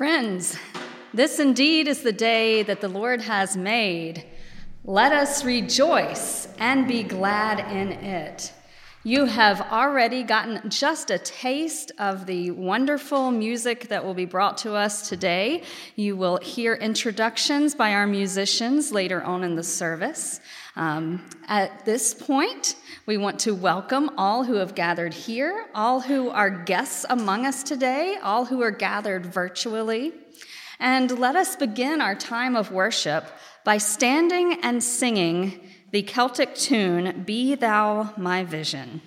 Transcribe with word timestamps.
Friends, 0.00 0.56
this 1.12 1.38
indeed 1.38 1.86
is 1.86 2.00
the 2.00 2.10
day 2.10 2.62
that 2.62 2.80
the 2.80 2.88
Lord 2.88 3.20
has 3.20 3.54
made. 3.54 4.24
Let 4.82 5.12
us 5.12 5.44
rejoice 5.44 6.48
and 6.58 6.88
be 6.88 7.02
glad 7.02 7.70
in 7.70 7.92
it. 7.92 8.50
You 9.02 9.24
have 9.24 9.62
already 9.62 10.22
gotten 10.22 10.68
just 10.68 11.10
a 11.10 11.16
taste 11.16 11.90
of 11.98 12.26
the 12.26 12.50
wonderful 12.50 13.30
music 13.30 13.88
that 13.88 14.04
will 14.04 14.12
be 14.12 14.26
brought 14.26 14.58
to 14.58 14.74
us 14.74 15.08
today. 15.08 15.62
You 15.96 16.16
will 16.16 16.36
hear 16.36 16.74
introductions 16.74 17.74
by 17.74 17.94
our 17.94 18.06
musicians 18.06 18.92
later 18.92 19.22
on 19.22 19.42
in 19.42 19.56
the 19.56 19.62
service. 19.62 20.40
Um, 20.76 21.26
at 21.48 21.86
this 21.86 22.12
point, 22.12 22.76
we 23.06 23.16
want 23.16 23.38
to 23.40 23.54
welcome 23.54 24.10
all 24.18 24.44
who 24.44 24.56
have 24.56 24.74
gathered 24.74 25.14
here, 25.14 25.64
all 25.74 26.02
who 26.02 26.28
are 26.28 26.50
guests 26.50 27.06
among 27.08 27.46
us 27.46 27.62
today, 27.62 28.18
all 28.22 28.44
who 28.44 28.60
are 28.60 28.70
gathered 28.70 29.24
virtually. 29.24 30.12
And 30.78 31.18
let 31.18 31.36
us 31.36 31.56
begin 31.56 32.02
our 32.02 32.14
time 32.14 32.54
of 32.54 32.70
worship 32.70 33.24
by 33.64 33.78
standing 33.78 34.58
and 34.62 34.84
singing 34.84 35.58
the 35.90 36.02
Celtic 36.02 36.54
tune, 36.54 37.24
Be 37.24 37.54
Thou 37.54 38.14
My 38.16 38.44
Vision. 38.44 39.00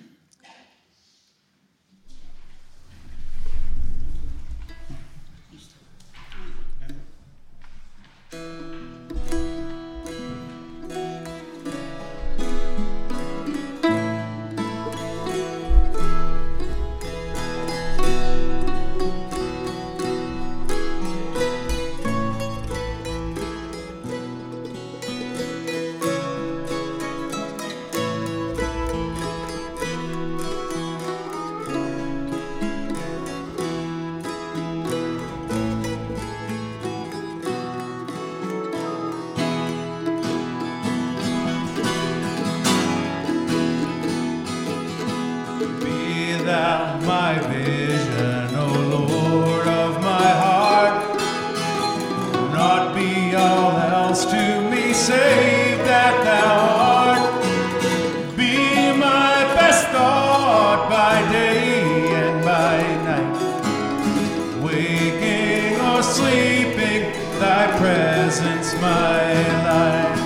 my 68.84 69.24
life. 69.68 70.20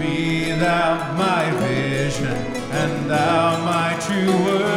Be 0.00 0.52
thou 0.52 0.90
my 1.22 1.44
vision 1.62 2.38
and 2.80 3.10
thou 3.10 3.42
my 3.70 3.90
true 4.04 4.32
word. 4.44 4.67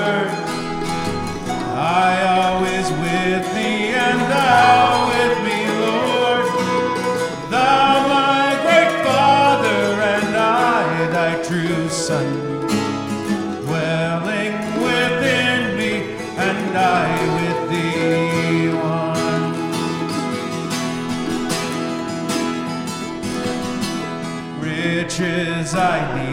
inside 25.71 26.15
me. 26.15 26.30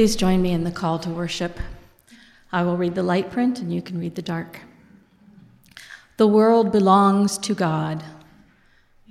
Please 0.00 0.16
join 0.16 0.40
me 0.40 0.52
in 0.52 0.64
the 0.64 0.70
call 0.70 0.98
to 1.00 1.10
worship. 1.10 1.60
I 2.50 2.62
will 2.62 2.78
read 2.78 2.94
the 2.94 3.02
light 3.02 3.30
print 3.30 3.58
and 3.58 3.70
you 3.70 3.82
can 3.82 3.98
read 3.98 4.14
the 4.14 4.22
dark. 4.22 4.60
The 6.16 6.26
world 6.26 6.72
belongs 6.72 7.36
to 7.36 7.54
God, 7.54 8.02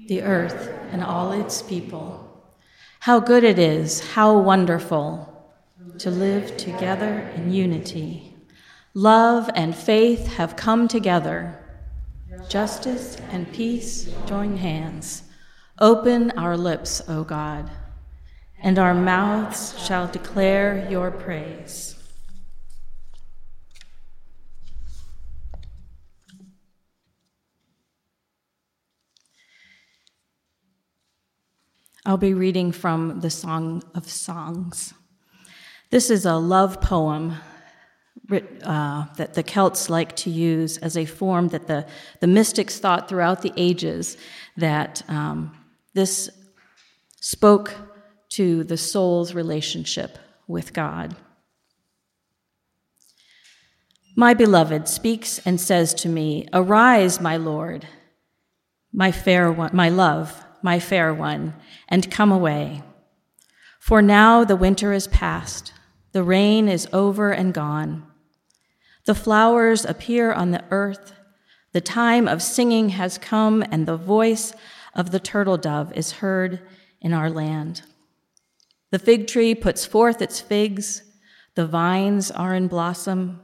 the 0.07 0.23
earth 0.23 0.73
and 0.91 1.03
all 1.03 1.31
its 1.31 1.61
people. 1.61 2.43
How 3.01 3.19
good 3.19 3.43
it 3.43 3.59
is, 3.59 3.99
how 4.13 4.39
wonderful 4.39 5.31
to 5.99 6.09
live 6.09 6.57
together 6.57 7.19
in 7.35 7.53
unity. 7.53 8.33
Love 8.95 9.47
and 9.53 9.75
faith 9.75 10.25
have 10.37 10.55
come 10.55 10.87
together. 10.87 11.55
Justice 12.49 13.17
and 13.29 13.53
peace 13.53 14.09
join 14.25 14.57
hands. 14.57 15.21
Open 15.77 16.31
our 16.31 16.57
lips, 16.57 16.99
O 17.07 17.23
God 17.23 17.69
and 18.61 18.77
our 18.77 18.93
mouths 18.93 19.77
shall 19.79 20.07
declare 20.07 20.87
your 20.89 21.11
praise. 21.11 21.95
I'll 32.05 32.17
be 32.17 32.33
reading 32.33 32.71
from 32.71 33.19
the 33.19 33.29
Song 33.29 33.83
of 33.93 34.09
Songs. 34.09 34.93
This 35.91 36.09
is 36.09 36.25
a 36.25 36.35
love 36.35 36.81
poem 36.81 37.35
uh, 38.63 39.05
that 39.15 39.33
the 39.33 39.43
Celts 39.43 39.89
like 39.89 40.15
to 40.17 40.29
use 40.29 40.77
as 40.77 40.97
a 40.97 41.05
form 41.05 41.49
that 41.49 41.67
the, 41.67 41.85
the 42.19 42.27
mystics 42.27 42.79
thought 42.79 43.09
throughout 43.09 43.41
the 43.41 43.53
ages 43.57 44.17
that 44.57 45.03
um, 45.07 45.55
this 45.93 46.29
spoke 47.21 47.73
to 48.29 48.63
the 48.63 48.77
soul's 48.77 49.33
relationship 49.33 50.17
with 50.47 50.73
God. 50.73 51.15
My 54.15 54.33
beloved 54.33 54.87
speaks 54.87 55.39
and 55.45 55.61
says 55.61 55.93
to 55.95 56.09
me, 56.09 56.47
Arise, 56.51 57.21
my 57.21 57.37
Lord, 57.37 57.87
my 58.91 59.11
fair 59.11 59.51
one, 59.51 59.71
my 59.73 59.89
love, 59.89 60.43
my 60.61 60.79
fair 60.79 61.13
one, 61.13 61.55
and 61.87 62.11
come 62.11 62.31
away. 62.31 62.83
For 63.79 64.01
now 64.01 64.43
the 64.43 64.57
winter 64.57 64.91
is 64.93 65.07
past, 65.07 65.73
the 66.11 66.23
rain 66.23 66.67
is 66.67 66.87
over 66.91 67.31
and 67.31 67.53
gone. 67.53 68.05
The 69.05 69.15
flowers 69.15 69.85
appear 69.85 70.33
on 70.33 70.51
the 70.51 70.65
earth, 70.69 71.13
the 71.71 71.81
time 71.81 72.27
of 72.27 72.41
singing 72.41 72.89
has 72.89 73.17
come, 73.17 73.63
and 73.71 73.87
the 73.87 73.95
voice 73.95 74.53
of 74.93 75.11
the 75.11 75.19
turtle 75.19 75.57
dove 75.57 75.93
is 75.93 76.13
heard 76.13 76.59
in 76.99 77.13
our 77.13 77.29
land. 77.29 77.83
The 78.91 78.99
fig 78.99 79.27
tree 79.27 79.53
puts 79.53 79.85
forth 79.85 80.21
its 80.21 80.41
figs, 80.41 81.03
the 81.55 81.67
vines 81.67 82.31
are 82.31 82.55
in 82.55 82.67
blossom, 82.67 83.41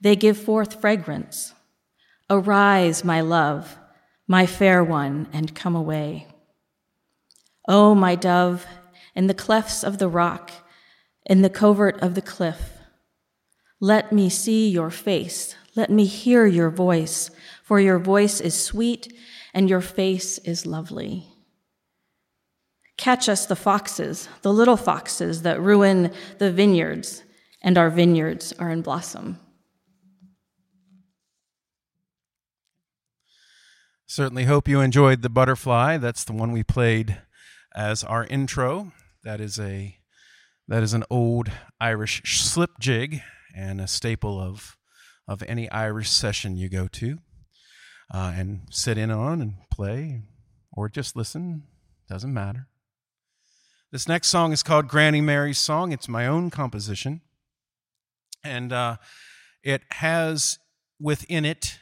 they 0.00 0.16
give 0.16 0.36
forth 0.36 0.80
fragrance. 0.80 1.54
Arise, 2.30 3.04
my 3.04 3.20
love, 3.20 3.78
my 4.26 4.44
fair 4.44 4.84
one, 4.84 5.28
and 5.32 5.54
come 5.54 5.74
away. 5.74 6.26
O 7.66 7.90
oh, 7.90 7.94
my 7.94 8.14
dove, 8.14 8.66
in 9.14 9.26
the 9.26 9.34
clefts 9.34 9.82
of 9.82 9.98
the 9.98 10.08
rock, 10.08 10.50
in 11.24 11.42
the 11.42 11.50
covert 11.50 11.98
of 12.00 12.14
the 12.14 12.22
cliff, 12.22 12.78
let 13.80 14.12
me 14.12 14.28
see 14.28 14.68
your 14.68 14.90
face, 14.90 15.54
let 15.74 15.90
me 15.90 16.04
hear 16.04 16.44
your 16.46 16.70
voice, 16.70 17.30
for 17.62 17.78
your 17.80 17.98
voice 17.98 18.40
is 18.40 18.60
sweet 18.60 19.12
and 19.54 19.70
your 19.70 19.80
face 19.80 20.38
is 20.38 20.66
lovely. 20.66 21.27
Catch 22.98 23.28
us 23.28 23.46
the 23.46 23.56
foxes, 23.56 24.28
the 24.42 24.52
little 24.52 24.76
foxes 24.76 25.42
that 25.42 25.60
ruin 25.60 26.12
the 26.38 26.50
vineyards, 26.50 27.22
and 27.62 27.78
our 27.78 27.90
vineyards 27.90 28.52
are 28.58 28.70
in 28.70 28.82
blossom. 28.82 29.38
Certainly 34.04 34.44
hope 34.44 34.66
you 34.66 34.80
enjoyed 34.80 35.22
the 35.22 35.28
butterfly. 35.28 35.96
That's 35.96 36.24
the 36.24 36.32
one 36.32 36.50
we 36.50 36.64
played 36.64 37.22
as 37.74 38.02
our 38.02 38.24
intro. 38.24 38.92
That 39.22 39.40
is 39.40 39.60
a 39.60 39.98
that 40.66 40.82
is 40.82 40.92
an 40.92 41.04
old 41.08 41.50
Irish 41.80 42.22
slip 42.24 42.80
jig 42.80 43.22
and 43.54 43.80
a 43.80 43.86
staple 43.86 44.40
of 44.40 44.76
of 45.28 45.44
any 45.46 45.70
Irish 45.70 46.10
session 46.10 46.56
you 46.56 46.68
go 46.68 46.88
to 46.88 47.18
uh, 48.12 48.32
and 48.34 48.62
sit 48.70 48.98
in 48.98 49.12
on 49.12 49.40
and 49.40 49.54
play 49.70 50.22
or 50.72 50.88
just 50.88 51.14
listen. 51.14 51.62
Doesn't 52.08 52.34
matter. 52.34 52.66
This 53.90 54.06
next 54.06 54.28
song 54.28 54.52
is 54.52 54.62
called 54.62 54.86
Granny 54.86 55.22
Mary's 55.22 55.56
Song. 55.56 55.92
It's 55.92 56.08
my 56.08 56.26
own 56.26 56.50
composition. 56.50 57.22
And 58.44 58.70
uh, 58.70 58.96
it 59.62 59.80
has 59.92 60.58
within 61.00 61.46
it 61.46 61.78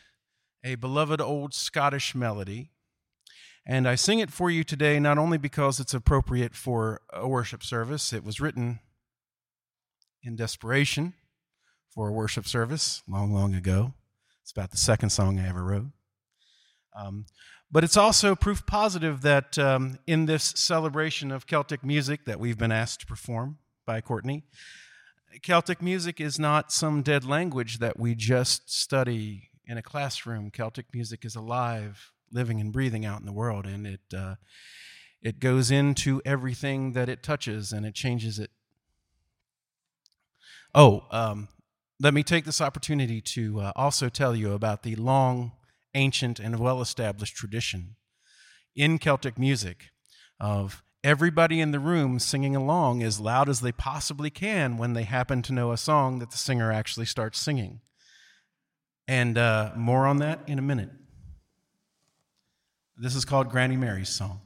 a 0.65 0.77
beloved 0.77 1.21
old 1.21 1.53
Scottish 1.53 2.15
melody. 2.15 2.71
And 3.67 3.89
I 3.89 3.97
sing 3.97 4.21
it 4.21 4.31
for 4.31 4.53
you 4.53 4.63
today 4.63 5.01
not 5.01 5.19
only 5.19 5.37
because 5.37 5.81
it's 5.81 5.95
appropriate 5.95 6.55
for 6.55 7.01
a 7.13 7.27
worship 7.27 7.65
service, 7.65 8.13
it 8.13 8.23
was 8.23 8.41
written 8.41 8.79
in 10.23 10.37
desperation 10.37 11.15
for 11.93 12.07
a 12.07 12.13
worship 12.13 12.47
service 12.47 13.03
long, 13.09 13.33
long 13.33 13.53
ago. 13.53 13.95
It's 14.43 14.53
about 14.53 14.71
the 14.71 14.77
second 14.77 15.11
song 15.11 15.41
I 15.41 15.49
ever 15.49 15.65
wrote. 15.65 15.87
Um, 16.97 17.27
but 17.71 17.85
it's 17.85 17.97
also 17.97 18.35
proof 18.35 18.65
positive 18.65 19.23
that 19.23 19.59
um, 19.59 19.99
in 20.07 20.27
this 20.27 20.45
celebration 20.57 21.31
of 21.31 21.47
Celtic 21.47 21.85
music 21.85 22.25
that 22.25 22.41
we've 22.41 22.59
been 22.59 22.73
asked 22.73 23.01
to 23.01 23.07
perform 23.07 23.59
by 23.85 24.01
Courtney, 24.01 24.45
Celtic 25.43 25.83
music 25.83 26.21
is 26.21 26.39
not 26.39 26.73
some 26.73 27.03
dead 27.03 27.25
language 27.25 27.79
that 27.79 27.99
we 27.99 28.15
just 28.15 28.73
study 28.73 29.51
in 29.67 29.77
a 29.77 29.83
classroom. 29.83 30.51
Celtic 30.51 30.87
music 30.95 31.25
is 31.25 31.37
alive, 31.37 32.13
living 32.33 32.61
and 32.61 32.73
breathing 32.73 33.05
out 33.05 33.21
in 33.21 33.27
the 33.27 33.33
world, 33.33 33.67
and 33.67 33.87
it 33.87 34.01
uh, 34.17 34.37
it 35.21 35.41
goes 35.41 35.71
into 35.71 36.23
everything 36.25 36.93
that 36.93 37.09
it 37.09 37.23
touches, 37.23 37.73
and 37.73 37.85
it 37.85 37.95
changes 37.95 38.39
it. 38.39 38.51
Oh, 40.75 41.05
um, 41.11 41.49
let 42.01 42.15
me 42.15 42.23
take 42.23 42.45
this 42.45 42.61
opportunity 42.61 43.21
to 43.21 43.61
uh, 43.61 43.73
also 43.75 44.09
tell 44.09 44.37
you 44.37 44.53
about 44.53 44.83
the 44.83 44.95
long 44.97 45.53
ancient 45.97 46.39
and 46.39 46.61
well 46.61 46.81
established 46.81 47.35
tradition 47.35 47.97
in 48.77 48.99
Celtic 48.99 49.39
music 49.39 49.87
of 50.39 50.83
everybody 51.03 51.61
in 51.61 51.71
the 51.71 51.81
room 51.81 52.19
singing 52.19 52.55
along 52.55 53.03
as 53.03 53.19
loud 53.19 53.49
as 53.49 53.61
they 53.61 53.73
possibly 53.73 54.31
can 54.31 54.77
when 54.77 54.93
they 54.93 55.05
happen 55.05 55.43
to 55.43 55.53
know 55.53 55.73
a 55.73 55.77
song 55.77 56.19
that 56.19 56.31
the 56.31 56.37
singer 56.37 56.71
actually 56.71 57.07
starts 57.07 57.41
singing. 57.41 57.81
And 59.09 59.39
uh, 59.39 59.73
more 59.77 60.07
on 60.07 60.19
that 60.19 60.41
in 60.47 60.59
a 60.59 60.63
minute. 60.63 60.91
This 62.97 63.15
is 63.15 63.25
called 63.25 63.51
Granny 63.51 63.77
Mary's 63.77 64.09
Song. 64.09 64.41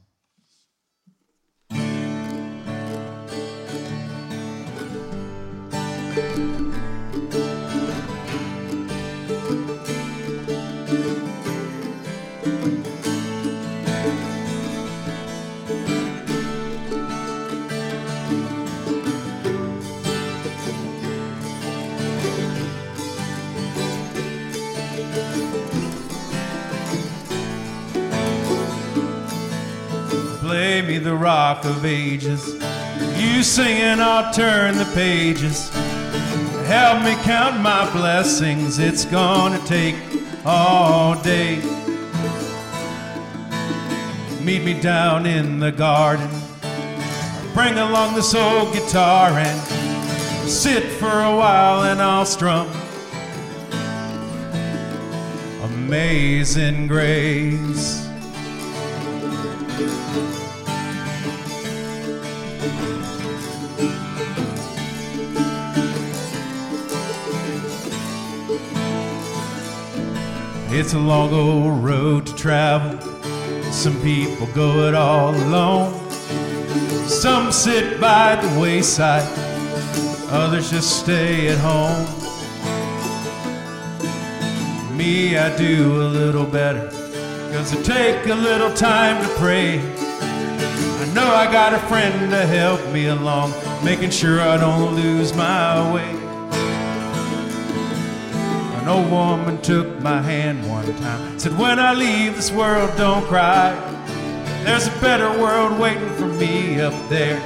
The 31.03 31.15
rock 31.15 31.65
of 31.65 31.85
ages. 31.85 32.53
You 33.17 33.43
singing, 33.43 33.99
I'll 33.99 34.33
turn 34.33 34.77
the 34.77 34.89
pages. 34.93 35.69
Help 36.67 37.03
me 37.03 37.15
count 37.23 37.59
my 37.61 37.91
blessings, 37.91 38.79
it's 38.79 39.05
gonna 39.05 39.59
take 39.65 39.95
all 40.45 41.21
day. 41.21 41.61
Meet 44.41 44.63
me 44.63 44.79
down 44.79 45.25
in 45.25 45.59
the 45.59 45.71
garden. 45.71 46.29
Bring 47.53 47.77
along 47.77 48.15
this 48.15 48.33
old 48.33 48.73
guitar 48.73 49.29
and 49.31 50.49
sit 50.49 50.83
for 50.83 51.07
a 51.09 51.35
while 51.35 51.83
and 51.83 52.01
I'll 52.01 52.25
strum. 52.25 52.69
Amazing 55.63 56.87
grace. 56.87 58.00
It's 70.81 70.95
a 70.95 70.99
long 70.99 71.31
old 71.31 71.83
road 71.83 72.25
to 72.25 72.33
travel. 72.33 72.99
Some 73.71 74.01
people 74.01 74.47
go 74.47 74.87
it 74.87 74.95
all 74.95 75.29
alone. 75.29 75.93
Some 77.07 77.51
sit 77.51 78.01
by 78.01 78.35
the 78.35 78.59
wayside, 78.59 79.21
others 80.31 80.71
just 80.71 81.01
stay 81.01 81.49
at 81.49 81.59
home. 81.59 82.07
Me, 84.97 85.37
I 85.37 85.55
do 85.55 86.01
a 86.01 86.09
little 86.09 86.47
better, 86.47 86.89
cause 87.53 87.77
I 87.77 87.81
take 87.83 88.25
a 88.25 88.33
little 88.33 88.73
time 88.73 89.23
to 89.23 89.29
pray. 89.35 89.77
I 89.77 91.11
know 91.13 91.31
I 91.31 91.47
got 91.51 91.75
a 91.75 91.79
friend 91.89 92.31
to 92.31 92.43
help 92.47 92.83
me 92.91 93.05
along, 93.05 93.53
making 93.85 94.09
sure 94.09 94.41
I 94.41 94.57
don't 94.57 94.95
lose 94.95 95.31
my 95.35 95.93
way. 95.93 96.30
Old 98.91 99.09
woman 99.09 99.61
took 99.61 100.01
my 100.01 100.21
hand 100.21 100.69
one 100.69 100.93
time, 100.97 101.39
said, 101.39 101.57
When 101.57 101.79
I 101.79 101.93
leave 101.93 102.35
this 102.35 102.51
world, 102.51 102.91
don't 102.97 103.25
cry. 103.25 103.71
There's 104.65 104.87
a 104.87 104.99
better 104.99 105.31
world 105.39 105.79
waiting 105.79 106.09
for 106.15 106.25
me 106.25 106.81
up 106.81 106.93
there. 107.07 107.39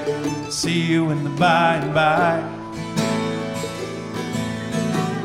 See 0.49 0.81
you 0.81 1.11
in 1.11 1.23
the 1.23 1.29
by 1.29 1.75
and 1.75 1.93
by. 1.93 2.41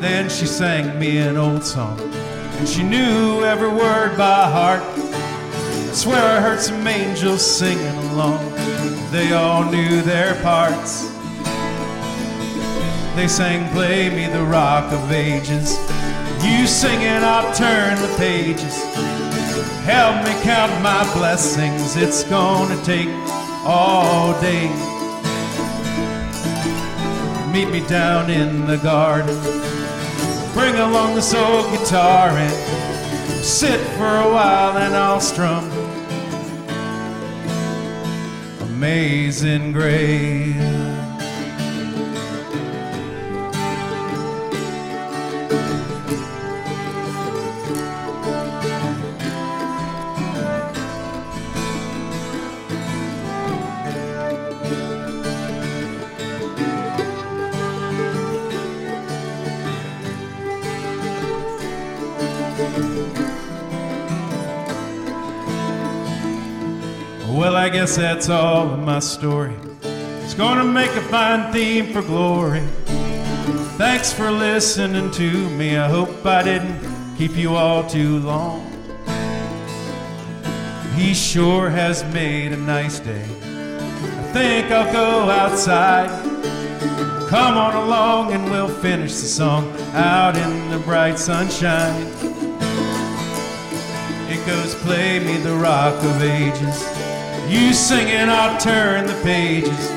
Then 0.03 0.29
she 0.29 0.45
sang 0.45 0.99
me 0.99 1.17
an 1.17 1.39
old 1.39 1.65
song, 1.65 1.99
and 1.99 2.69
she 2.69 2.83
knew 2.83 3.43
every 3.43 3.71
word 3.71 4.19
by 4.19 4.45
heart. 4.51 4.83
I 4.83 5.93
swear 5.95 6.23
I 6.37 6.43
heard 6.43 6.61
some 6.61 6.87
angels 6.87 7.41
singing 7.41 7.97
along. 8.13 8.47
They 9.11 9.33
all 9.33 9.65
knew 9.65 10.03
their 10.03 10.35
parts. 10.43 11.09
They 13.17 13.27
sang, 13.27 13.73
Play 13.73 14.11
me 14.11 14.31
the 14.31 14.45
rock 14.45 14.93
of 14.93 15.11
ages. 15.11 15.79
You 16.43 16.67
sing 16.67 17.03
it, 17.03 17.23
I'll 17.23 17.55
turn 17.55 18.01
the 18.01 18.15
pages. 18.17 18.77
Help 19.85 20.25
me 20.25 20.33
count 20.43 20.73
my 20.83 21.03
blessings, 21.15 21.97
it's 21.97 22.25
gonna 22.25 22.83
take 22.83 23.09
all 23.65 24.33
day. 24.41 24.69
Meet 27.53 27.71
me 27.71 27.87
down 27.87 28.31
in 28.31 28.67
the 28.67 28.79
garden. 28.79 29.37
Bring 30.55 30.77
along 30.77 31.15
this 31.15 31.35
old 31.35 31.71
guitar 31.73 32.31
and 32.31 33.45
sit 33.45 33.81
for 33.97 34.17
a 34.17 34.31
while 34.31 34.79
and 34.79 34.95
I'll 34.95 35.21
strum. 35.21 35.71
Amazing 38.61 39.73
grace. 39.73 40.90
Guess 67.91 67.97
that's 67.97 68.29
all 68.29 68.71
of 68.71 68.79
my 68.79 69.01
story. 69.01 69.57
It's 70.23 70.35
gonna 70.35 70.63
make 70.63 70.91
a 70.91 71.01
fine 71.09 71.53
theme 71.53 71.93
for 71.93 72.03
glory. 72.03 72.61
Thanks 73.79 74.13
for 74.13 74.31
listening 74.31 75.11
to 75.13 75.51
me. 75.51 75.77
I 75.77 75.89
hope 75.89 76.25
I 76.25 76.45
didn't 76.45 76.79
keep 77.19 77.37
you 77.37 77.57
all 77.57 77.83
too 77.83 78.21
long. 78.21 78.61
He 80.95 81.15
sure 81.15 81.69
has 81.69 82.05
made 82.15 82.53
a 82.53 82.57
nice 82.57 83.01
day. 83.01 83.25
I 83.25 84.23
think 84.33 84.71
I'll 84.71 84.93
go 84.93 85.29
outside. 85.29 86.11
Come 87.29 87.57
on 87.57 87.75
along 87.75 88.33
and 88.33 88.45
we'll 88.53 88.69
finish 88.69 89.15
the 89.15 89.27
song 89.27 89.69
out 89.95 90.37
in 90.37 90.71
the 90.71 90.79
bright 90.79 91.19
sunshine. 91.19 92.07
It 94.31 94.47
goes, 94.47 94.77
Play 94.77 95.19
me 95.19 95.39
the 95.39 95.57
rock 95.57 95.97
of 96.05 96.23
ages. 96.23 97.00
You 97.51 97.73
sing 97.73 98.07
and 98.07 98.31
I'll 98.31 98.57
turn 98.61 99.09
the 99.09 99.21
pages. 99.25 99.91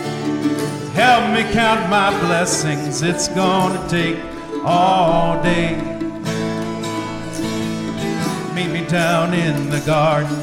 Help 0.94 1.32
me 1.36 1.44
count 1.54 1.88
my 1.88 2.10
blessings. 2.22 3.04
It's 3.04 3.28
gonna 3.28 3.88
take 3.88 4.18
all 4.66 5.40
day. 5.44 5.76
Meet 8.56 8.72
me 8.72 8.88
down 8.88 9.36
in 9.36 9.70
the 9.70 9.82
garden. 9.86 10.36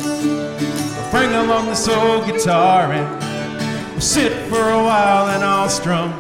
Bring 1.11 1.35
along 1.35 1.67
the 1.67 1.99
old 2.01 2.27
guitar 2.27 2.93
and 2.93 4.01
sit 4.01 4.31
for 4.49 4.71
a 4.71 4.81
while 4.85 5.31
and 5.31 5.43
I'll 5.43 5.69
strum. 5.69 6.13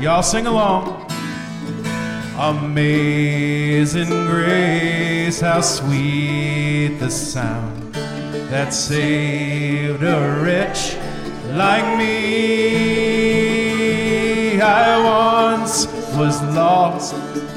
Y'all 0.00 0.22
sing 0.22 0.46
along. 0.46 1.04
Amazing 2.38 4.08
grace, 4.08 5.42
how 5.42 5.60
sweet 5.60 6.96
the 7.00 7.10
sound 7.10 7.87
that 8.50 8.72
saved 8.72 10.02
a 10.02 10.40
wretch 10.42 10.96
like 11.52 11.98
me. 11.98 13.38
I 14.60 14.98
once 15.54 15.86
was 16.16 16.42
lost, 16.54 17.14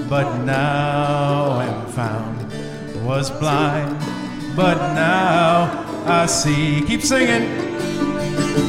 but 0.09 0.43
now 0.43 1.61
am 1.61 1.85
found. 1.87 2.37
Was 3.05 3.29
blind, 3.31 3.97
but 4.55 4.77
now 4.93 5.69
I 6.05 6.25
see. 6.25 6.81
Keep 6.81 7.01
singing. 7.01 7.47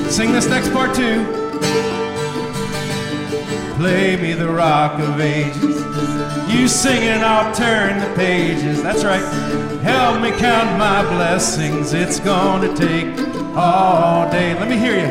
Sing 0.09 0.33
this 0.33 0.47
next 0.49 0.73
part 0.73 0.95
too. 0.95 1.92
Play 3.83 4.15
me 4.15 4.33
the 4.35 4.49
rock 4.49 5.01
of 5.01 5.21
ages. 5.21 5.83
You 6.49 6.69
sing 6.69 7.03
and 7.03 7.25
I'll 7.25 7.53
turn 7.53 7.99
the 7.99 8.15
pages. 8.15 8.81
That's 8.81 9.03
right. 9.03 9.21
Help 9.83 10.23
me 10.23 10.31
count 10.31 10.79
my 10.79 11.03
blessings. 11.03 11.93
It's 11.93 12.21
gonna 12.21 12.73
take 12.77 13.09
all 13.57 14.31
day. 14.31 14.55
Let 14.55 14.69
me 14.69 14.77
hear 14.77 14.95
you. 14.95 15.11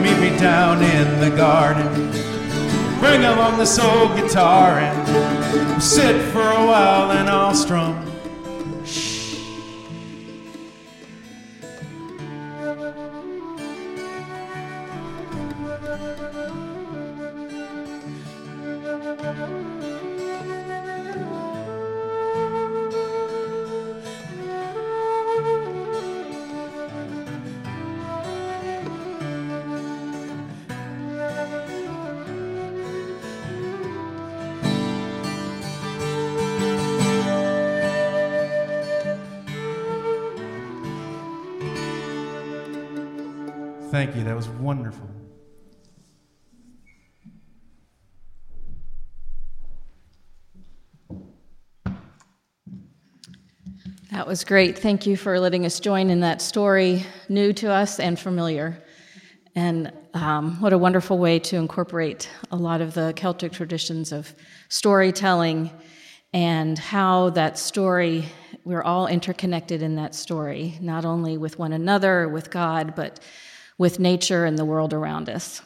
Meet 0.00 0.20
me 0.20 0.38
down 0.38 0.80
in 0.80 1.18
the 1.18 1.36
garden. 1.36 1.88
Bring 3.00 3.24
along 3.24 3.58
this 3.58 3.76
old 3.80 4.14
guitar 4.14 4.78
and 4.78 5.82
sit 5.82 6.22
for 6.30 6.38
a 6.38 6.66
while 6.66 7.10
and 7.10 7.28
I'll 7.28 7.52
strum. 7.52 8.13
Was 44.46 44.60
wonderful. 44.60 45.08
That 54.10 54.26
was 54.26 54.44
great. 54.44 54.78
Thank 54.78 55.06
you 55.06 55.16
for 55.16 55.40
letting 55.40 55.66
us 55.66 55.80
join 55.80 56.10
in 56.10 56.20
that 56.20 56.40
story, 56.40 57.04
new 57.28 57.52
to 57.54 57.70
us 57.70 57.98
and 57.98 58.18
familiar. 58.18 58.82
And 59.56 59.92
um, 60.14 60.60
what 60.60 60.72
a 60.72 60.78
wonderful 60.78 61.18
way 61.18 61.38
to 61.40 61.56
incorporate 61.56 62.28
a 62.50 62.56
lot 62.56 62.80
of 62.80 62.94
the 62.94 63.12
Celtic 63.16 63.52
traditions 63.52 64.12
of 64.12 64.34
storytelling 64.68 65.70
and 66.32 66.78
how 66.78 67.30
that 67.30 67.58
story, 67.58 68.26
we're 68.64 68.82
all 68.82 69.06
interconnected 69.06 69.82
in 69.82 69.96
that 69.96 70.14
story, 70.14 70.76
not 70.80 71.04
only 71.04 71.38
with 71.38 71.58
one 71.58 71.72
another, 71.72 72.28
with 72.28 72.50
God, 72.50 72.94
but 72.94 73.20
with 73.78 73.98
nature 73.98 74.44
and 74.44 74.58
the 74.58 74.64
world 74.64 74.92
around 74.92 75.28
us. 75.28 75.62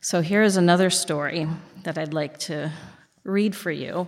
So 0.00 0.20
here's 0.20 0.56
another 0.56 0.90
story 0.90 1.48
that 1.84 1.96
I'd 1.96 2.12
like 2.12 2.38
to 2.40 2.72
read 3.24 3.56
for 3.56 3.70
you. 3.70 4.06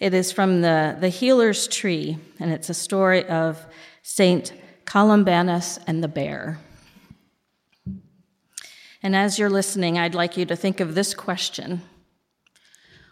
It 0.00 0.12
is 0.12 0.32
from 0.32 0.60
the, 0.60 0.96
the 0.98 1.08
Healer's 1.08 1.68
Tree, 1.68 2.18
and 2.40 2.50
it's 2.50 2.68
a 2.68 2.74
story 2.74 3.24
of 3.26 3.64
Saint 4.02 4.52
Columbanus 4.84 5.78
and 5.86 6.02
the 6.02 6.08
bear. 6.08 6.58
And 9.02 9.14
as 9.14 9.38
you're 9.38 9.50
listening, 9.50 9.98
I'd 9.98 10.14
like 10.14 10.36
you 10.36 10.46
to 10.46 10.56
think 10.56 10.80
of 10.80 10.94
this 10.94 11.14
question 11.14 11.82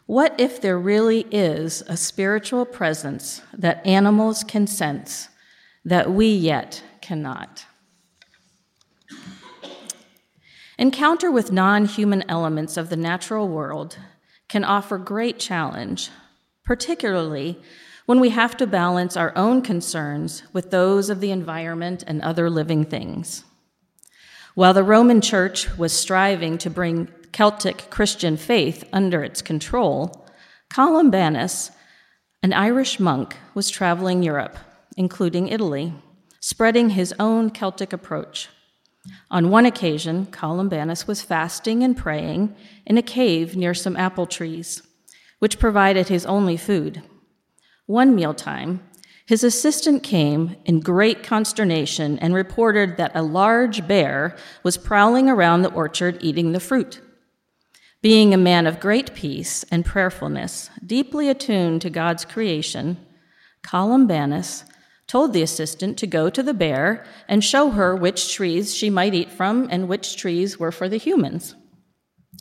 What 0.07 0.35
if 0.41 0.61
there 0.61 0.79
really 0.79 1.27
is 1.31 1.83
a 1.87 1.97
spiritual 1.97 2.65
presence 2.65 3.43
that 3.53 3.87
animals 3.87 4.43
can 4.43 4.67
sense 4.67 5.29
that 5.85 6.11
we 6.11 6.27
yet 6.27 6.83
cannot? 7.01 7.67
Encounter 10.83 11.31
with 11.31 11.53
non 11.53 11.85
human 11.85 12.29
elements 12.29 12.77
of 12.77 12.89
the 12.89 12.97
natural 12.97 13.47
world 13.47 13.99
can 14.49 14.65
offer 14.65 14.99
great 14.99 15.39
challenge, 15.39 16.11
particularly 16.65 17.57
when 18.07 18.19
we 18.19 18.31
have 18.31 18.57
to 18.57 18.67
balance 18.67 19.17
our 19.17 19.33
own 19.37 19.62
concerns 19.62 20.43
with 20.53 20.73
those 20.73 21.09
of 21.09 21.21
the 21.21 21.31
environment 21.31 22.03
and 22.05 22.21
other 22.21 22.51
living 22.51 22.85
things. 22.85 23.45
While 24.57 24.75
the 24.75 24.83
Roman 24.83 25.21
Church 25.21 25.79
was 25.79 25.93
striving 25.93 26.59
to 26.59 26.69
bring 26.69 27.07
Celtic 27.31 27.89
Christian 27.89 28.37
faith 28.37 28.83
under 28.93 29.23
its 29.23 29.41
control, 29.41 30.27
Columbanus, 30.69 31.71
an 32.43 32.53
Irish 32.53 32.99
monk, 32.99 33.37
was 33.55 33.71
traveling 33.71 34.25
Europe, 34.25 34.59
including 34.97 35.47
Italy, 35.47 35.95
spreading 36.41 36.91
his 36.91 37.15
own 37.21 37.51
Celtic 37.51 37.93
approach. 37.93 38.49
On 39.31 39.51
one 39.51 39.67
occasion, 39.67 40.27
Columbanus 40.27 41.07
was 41.07 41.23
fasting 41.23 41.83
and 41.83 41.97
praying 41.97 42.55
in 42.87 42.99
a 42.99 43.03
cave 43.03 43.57
near 43.57 43.75
some 43.75 43.97
apple 43.97 44.27
trees, 44.27 44.83
which 45.39 45.59
provided 45.59 46.09
his 46.09 46.27
only 46.27 46.57
food. 46.57 47.03
One 47.87 48.15
mealtime, 48.15 48.81
his 49.27 49.43
assistant 49.45 50.03
came 50.03 50.57
in 50.65 50.81
great 50.81 51.23
consternation 51.23 52.19
and 52.19 52.35
reported 52.35 52.97
that 52.97 53.13
a 53.15 53.23
large 53.23 53.87
bear 53.89 54.37
was 54.63 54.77
prowling 54.77 55.29
around 55.29 55.63
the 55.63 55.73
orchard 55.73 56.19
eating 56.21 56.53
the 56.53 56.61
fruit. 56.61 57.01
Being 58.03 58.35
a 58.35 58.39
man 58.39 58.67
of 58.67 58.81
great 58.81 59.15
peace 59.15 59.65
and 59.71 59.85
prayerfulness, 59.85 60.71
deeply 60.85 61.29
attuned 61.29 61.83
to 61.83 61.91
God's 61.91 62.25
creation, 62.25 62.99
Columbanus 63.65 64.65
told 65.07 65.33
the 65.33 65.43
assistant 65.43 65.99
to 65.99 66.07
go 66.07 66.31
to 66.31 66.43
the 66.43 66.55
bear 66.55 67.05
and 67.29 67.45
show 67.45 67.71
her 67.71 67.95
which 67.95 68.33
trees 68.33 68.75
she 68.75 68.89
might 68.89 69.15
eat 69.15 69.31
from 69.31 69.69
and 69.71 69.89
which 69.89 70.17
trees 70.17 70.59
were 70.59 70.73
for 70.73 70.89
the 70.89 70.97
humans. 70.97 71.55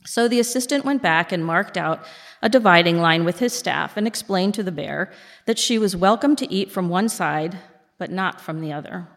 So 0.06 0.27
the 0.27 0.39
assistant 0.39 0.86
went 0.86 1.01
back 1.01 1.32
and 1.32 1.46
marked 1.46 1.77
out 1.77 2.03
a 2.41 2.50
dividing 2.50 3.00
line 3.00 3.24
with 3.24 3.39
his 3.39 3.53
staff 3.53 3.98
and 3.98 4.08
explained 4.08 4.53
to 4.56 4.63
the 4.63 4.72
bear 4.72 5.12
that 5.46 5.60
she 5.60 5.77
was 5.77 5.96
welcome 5.96 6.36
to 6.38 6.51
eat 6.51 6.72
from 6.72 6.89
one 6.89 7.10
side, 7.10 7.58
but 7.98 8.10
not 8.10 8.41
from 8.41 8.62
the 8.62 8.74
other. 8.74 9.08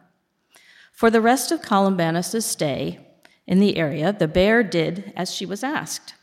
For 0.92 1.10
the 1.10 1.20
rest 1.20 1.50
of 1.50 1.62
Columbanus's 1.62 2.44
stay 2.44 3.00
in 3.46 3.60
the 3.60 3.76
area, 3.76 4.12
the 4.12 4.28
bear 4.28 4.62
did 4.62 5.12
as 5.16 5.32
she 5.32 5.46
was 5.46 5.64
asked, 5.64 6.14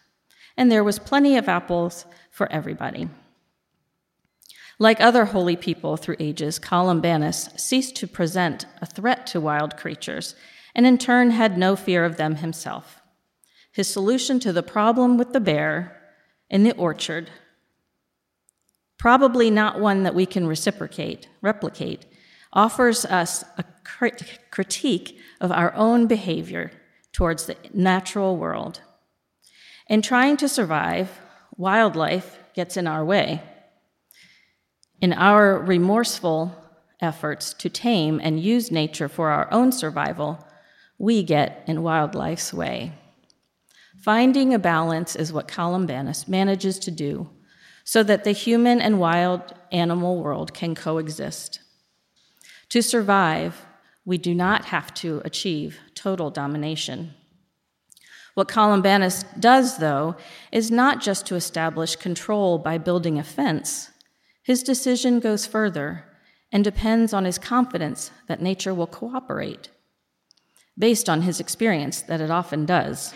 and 0.55 0.71
there 0.71 0.83
was 0.83 0.99
plenty 0.99 1.37
of 1.37 1.49
apples 1.49 2.05
for 2.29 2.51
everybody. 2.51 3.09
Like 4.81 4.99
other 4.99 5.25
holy 5.25 5.55
people 5.55 5.95
through 5.95 6.15
ages, 6.19 6.57
Columbanus 6.57 7.59
ceased 7.59 7.95
to 7.97 8.07
present 8.07 8.65
a 8.81 8.87
threat 8.87 9.27
to 9.27 9.39
wild 9.39 9.77
creatures, 9.77 10.33
and 10.73 10.87
in 10.87 10.97
turn 10.97 11.29
had 11.29 11.55
no 11.55 11.75
fear 11.75 12.03
of 12.03 12.17
them 12.17 12.37
himself. 12.37 12.99
His 13.71 13.87
solution 13.87 14.39
to 14.39 14.51
the 14.51 14.63
problem 14.63 15.19
with 15.19 15.33
the 15.33 15.39
bear 15.39 16.01
in 16.49 16.63
the 16.63 16.75
orchard, 16.77 17.29
probably 18.97 19.51
not 19.51 19.79
one 19.79 20.01
that 20.01 20.15
we 20.15 20.25
can 20.25 20.47
reciprocate, 20.47 21.29
replicate, 21.43 22.07
offers 22.51 23.05
us 23.05 23.43
a 23.59 23.63
critique 24.49 25.15
of 25.39 25.51
our 25.51 25.75
own 25.75 26.07
behavior 26.07 26.71
towards 27.13 27.45
the 27.45 27.55
natural 27.71 28.35
world. 28.35 28.81
In 29.85 30.01
trying 30.01 30.37
to 30.37 30.49
survive, 30.49 31.19
wildlife 31.55 32.39
gets 32.55 32.77
in 32.77 32.87
our 32.87 33.05
way. 33.05 33.43
In 35.01 35.13
our 35.13 35.57
remorseful 35.57 36.55
efforts 37.01 37.55
to 37.55 37.69
tame 37.69 38.21
and 38.23 38.39
use 38.39 38.69
nature 38.69 39.09
for 39.09 39.29
our 39.29 39.51
own 39.51 39.71
survival, 39.71 40.45
we 40.99 41.23
get 41.23 41.63
in 41.65 41.81
wildlife's 41.81 42.53
way. 42.53 42.93
Finding 43.97 44.53
a 44.53 44.59
balance 44.59 45.15
is 45.15 45.33
what 45.33 45.47
Columbanus 45.47 46.27
manages 46.27 46.77
to 46.79 46.91
do 46.91 47.29
so 47.83 48.03
that 48.03 48.23
the 48.23 48.31
human 48.31 48.79
and 48.79 48.99
wild 48.99 49.41
animal 49.71 50.21
world 50.21 50.53
can 50.53 50.75
coexist. 50.75 51.59
To 52.69 52.83
survive, 52.83 53.65
we 54.05 54.19
do 54.19 54.35
not 54.35 54.65
have 54.65 54.93
to 54.95 55.21
achieve 55.25 55.79
total 55.95 56.29
domination. 56.29 57.15
What 58.33 58.47
Columbanus 58.47 59.25
does, 59.39 59.77
though, 59.77 60.15
is 60.51 60.71
not 60.71 61.01
just 61.01 61.25
to 61.25 61.35
establish 61.35 61.95
control 61.95 62.59
by 62.59 62.77
building 62.77 63.19
a 63.19 63.23
fence. 63.23 63.90
His 64.51 64.63
decision 64.63 65.21
goes 65.21 65.45
further 65.45 66.03
and 66.51 66.61
depends 66.61 67.13
on 67.13 67.23
his 67.23 67.37
confidence 67.37 68.11
that 68.27 68.41
nature 68.41 68.73
will 68.73 68.85
cooperate, 68.85 69.69
based 70.77 71.07
on 71.07 71.21
his 71.21 71.39
experience 71.39 72.01
that 72.01 72.19
it 72.19 72.29
often 72.29 72.65
does. 72.65 73.13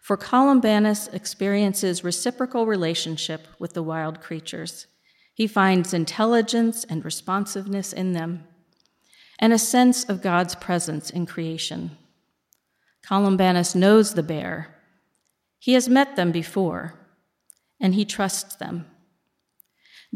For 0.00 0.16
Columbanus 0.16 1.12
experiences 1.12 2.04
reciprocal 2.04 2.64
relationship 2.64 3.48
with 3.58 3.72
the 3.72 3.82
wild 3.82 4.20
creatures. 4.20 4.86
He 5.34 5.48
finds 5.48 5.92
intelligence 5.92 6.84
and 6.84 7.04
responsiveness 7.04 7.92
in 7.92 8.12
them, 8.12 8.44
and 9.40 9.52
a 9.52 9.58
sense 9.58 10.04
of 10.04 10.22
God's 10.22 10.54
presence 10.54 11.10
in 11.10 11.26
creation. 11.26 11.98
Columbanus 13.04 13.74
knows 13.74 14.14
the 14.14 14.22
bear. 14.22 14.76
He 15.58 15.72
has 15.72 15.88
met 15.88 16.14
them 16.14 16.30
before, 16.30 16.94
and 17.80 17.96
he 17.96 18.04
trusts 18.04 18.54
them. 18.54 18.86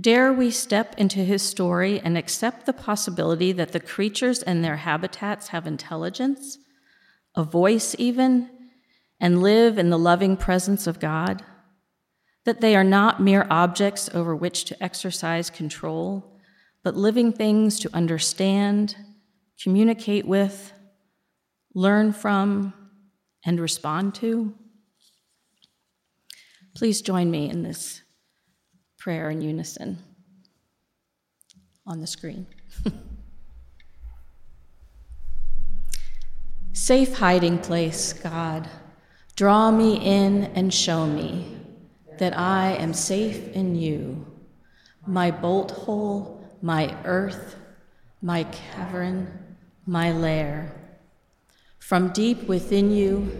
Dare 0.00 0.32
we 0.32 0.50
step 0.50 0.94
into 0.98 1.20
his 1.20 1.42
story 1.42 2.00
and 2.00 2.18
accept 2.18 2.66
the 2.66 2.72
possibility 2.72 3.52
that 3.52 3.72
the 3.72 3.80
creatures 3.80 4.42
and 4.42 4.64
their 4.64 4.76
habitats 4.76 5.48
have 5.48 5.66
intelligence, 5.66 6.58
a 7.36 7.44
voice 7.44 7.94
even, 7.98 8.50
and 9.20 9.40
live 9.40 9.78
in 9.78 9.90
the 9.90 9.98
loving 9.98 10.36
presence 10.36 10.86
of 10.88 10.98
God, 10.98 11.44
that 12.44 12.60
they 12.60 12.74
are 12.74 12.84
not 12.84 13.22
mere 13.22 13.46
objects 13.48 14.10
over 14.12 14.34
which 14.34 14.64
to 14.64 14.82
exercise 14.82 15.48
control, 15.48 16.40
but 16.82 16.96
living 16.96 17.32
things 17.32 17.78
to 17.78 17.94
understand, 17.94 18.96
communicate 19.62 20.26
with, 20.26 20.72
learn 21.74 22.12
from, 22.12 22.74
and 23.44 23.60
respond 23.60 24.14
to? 24.16 24.54
Please 26.74 27.00
join 27.00 27.30
me 27.30 27.48
in 27.48 27.62
this 27.62 28.03
prayer 29.04 29.28
in 29.28 29.42
unison 29.42 29.98
on 31.86 32.00
the 32.00 32.06
screen. 32.06 32.46
Safe 36.72 37.12
hiding 37.12 37.58
place, 37.58 38.14
God. 38.14 38.66
Draw 39.36 39.72
me 39.72 39.96
in 39.96 40.44
and 40.54 40.72
show 40.72 41.04
me 41.06 41.54
that 42.18 42.34
I 42.38 42.76
am 42.76 42.94
safe 42.94 43.52
in 43.52 43.74
you, 43.74 44.24
my 45.06 45.30
bolt 45.30 45.72
hole, 45.72 46.42
my 46.62 46.96
earth, 47.04 47.56
my 48.22 48.44
cavern, 48.44 49.26
my 49.84 50.12
lair. 50.12 50.72
From 51.78 52.10
deep 52.14 52.44
within 52.44 52.90
you, 52.90 53.30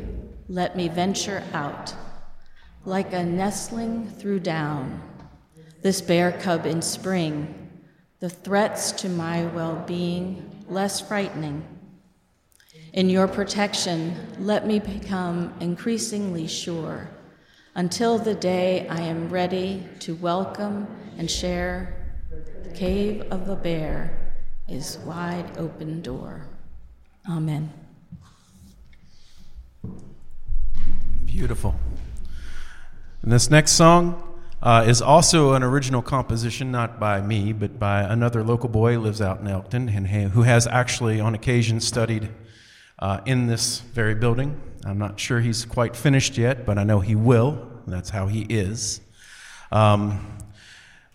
let 0.47 0.77
me 0.77 0.89
venture 0.89 1.43
out, 1.55 1.95
like 2.85 3.15
a 3.15 3.25
nestling 3.25 4.11
through 4.11 4.41
down, 4.41 5.01
this 5.85 6.01
bear 6.01 6.33
cub 6.33 6.65
in 6.65 6.81
spring, 6.81 7.71
the 8.21 8.31
threats 8.31 8.91
to 8.91 9.09
my 9.11 9.45
well 9.49 9.85
being 9.87 10.65
less 10.67 10.99
frightening 10.99 11.63
in 12.95 13.11
your 13.11 13.29
protection, 13.29 14.15
let 14.39 14.67
me 14.67 14.79
become 14.79 15.53
increasingly 15.61 16.47
sure 16.47 17.11
until 17.75 18.17
the 18.17 18.35
day 18.35 18.89
I 18.89 19.01
am 19.01 19.29
ready 19.29 19.85
to 19.99 20.15
welcome 20.15 20.87
and 21.19 21.31
share 21.31 22.17
the 22.63 22.71
cave 22.71 23.25
of 23.31 23.47
the 23.47 23.57
bear 23.57 24.33
is 24.69 24.97
wide 24.99 25.59
open 25.59 26.01
door. 26.01 26.47
Amen. 27.29 27.71
Beautiful. 31.27 31.75
And 33.21 33.31
this 33.31 33.51
next 33.51 33.73
song 33.73 34.24
uh, 34.65 34.83
is 34.87 35.03
also 35.03 35.53
an 35.53 35.63
original 35.63 36.01
composition, 36.01 36.71
not 36.73 36.99
by 36.99 37.21
me, 37.21 37.53
but 37.53 37.79
by 37.79 38.01
another 38.01 38.43
local 38.43 38.71
boy 38.71 38.95
who 38.95 39.01
lives 39.01 39.21
out 39.21 39.39
in 39.39 39.47
Elkton 39.47 39.91
and 39.91 40.07
who 40.09 40.43
has 40.43 40.67
actually, 40.67 41.21
on 41.21 41.35
occasion, 41.35 41.79
studied 41.81 42.31
uh, 42.99 43.21
in 43.27 43.47
this 43.47 43.81
very 43.81 44.15
building. 44.15 44.59
I'm 44.87 44.97
not 44.97 45.21
sure 45.21 45.41
he's 45.41 45.67
quite 45.67 45.95
finished 45.95 46.39
yet, 46.39 46.65
but 46.65 46.79
I 46.79 46.85
know 46.85 47.01
he 47.01 47.15
will. 47.15 47.71
That's 47.87 48.09
how 48.09 48.27
he 48.27 48.47
is. 48.49 49.03
Um, 49.71 50.27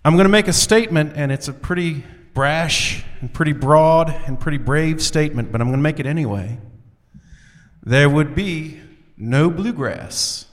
I'm 0.06 0.14
going 0.14 0.26
to 0.26 0.30
make 0.30 0.48
a 0.48 0.54
statement, 0.54 1.14
and 1.16 1.32
it's 1.32 1.48
a 1.48 1.54
pretty 1.54 2.04
brash 2.36 3.04
and 3.20 3.34
pretty 3.34 3.54
broad 3.54 4.12
and 4.28 4.40
pretty 4.40 4.60
brave 4.60 5.02
statement, 5.02 5.52
but 5.52 5.60
I'm 5.60 5.68
going 5.70 5.80
to 5.80 5.84
make 5.84 6.00
it 6.00 6.06
anyway. 6.06 6.60
There 7.84 8.08
would 8.08 8.36
be 8.36 8.80
no 9.18 9.50
bluegrass 9.50 10.46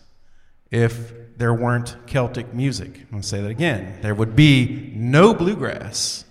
if 0.71 1.13
there 1.37 1.55
weren't 1.55 1.97
Celtic 2.07 2.55
music. 2.55 2.99
I'm 3.01 3.11
going 3.11 3.23
to 3.23 3.29
say 3.29 3.41
that 3.41 3.51
again. 3.51 3.99
There 4.01 4.15
would 4.15 4.35
be 4.35 4.93
no 4.95 5.35
bluegrass 5.35 6.25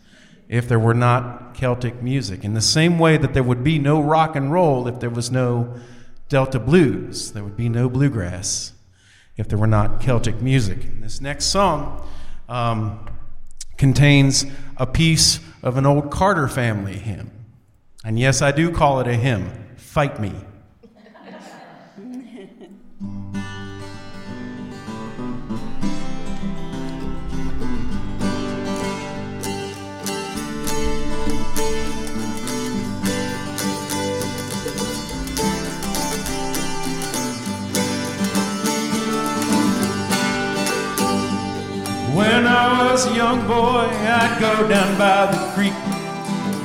if 0.48 0.68
there 0.68 0.80
were 0.80 0.94
not 0.94 1.54
Celtic 1.54 2.02
music. 2.02 2.44
In 2.44 2.54
the 2.54 2.62
same 2.62 2.98
way 3.00 3.18
that 3.18 3.34
there 3.34 3.44
would 3.44 3.64
be 3.64 3.80
no 3.80 4.02
rock 4.02 4.36
and 4.36 4.52
roll 4.52 4.88
if 4.88 5.00
there 5.00 5.10
was 5.10 5.32
no 5.32 5.76
Delta 6.28 6.60
blues, 6.60 7.34
there 7.34 7.44
would 7.44 7.58
be 7.58 7.70
no 7.70 7.88
bluegrass 7.88 8.74
if 9.38 9.48
there 9.48 9.58
were 9.58 9.68
not 9.68 10.02
Celtic 10.02 10.42
music. 10.42 11.02
This 11.02 11.22
next 11.22 11.46
song 11.46 12.08
um, 12.50 13.08
contains 13.78 14.46
a 14.78 14.88
piece 14.88 15.40
of 15.62 15.78
an 15.78 15.86
old 15.86 16.10
Carter 16.10 16.48
family 16.48 16.98
hymn. 16.98 17.32
And 18.04 18.18
yes, 18.20 18.42
I 18.42 18.52
do 18.52 18.72
call 18.72 19.00
it 19.02 19.08
a 19.08 19.16
hymn 19.16 19.52
Fight 19.78 20.20
Me. 20.20 20.34
I 42.66 42.92
was 42.92 43.06
a 43.06 43.14
young 43.16 43.46
boy, 43.46 43.86
I'd 43.94 44.38
go 44.40 44.68
down 44.68 44.98
by 44.98 45.30
the 45.32 45.38
creek, 45.54 45.78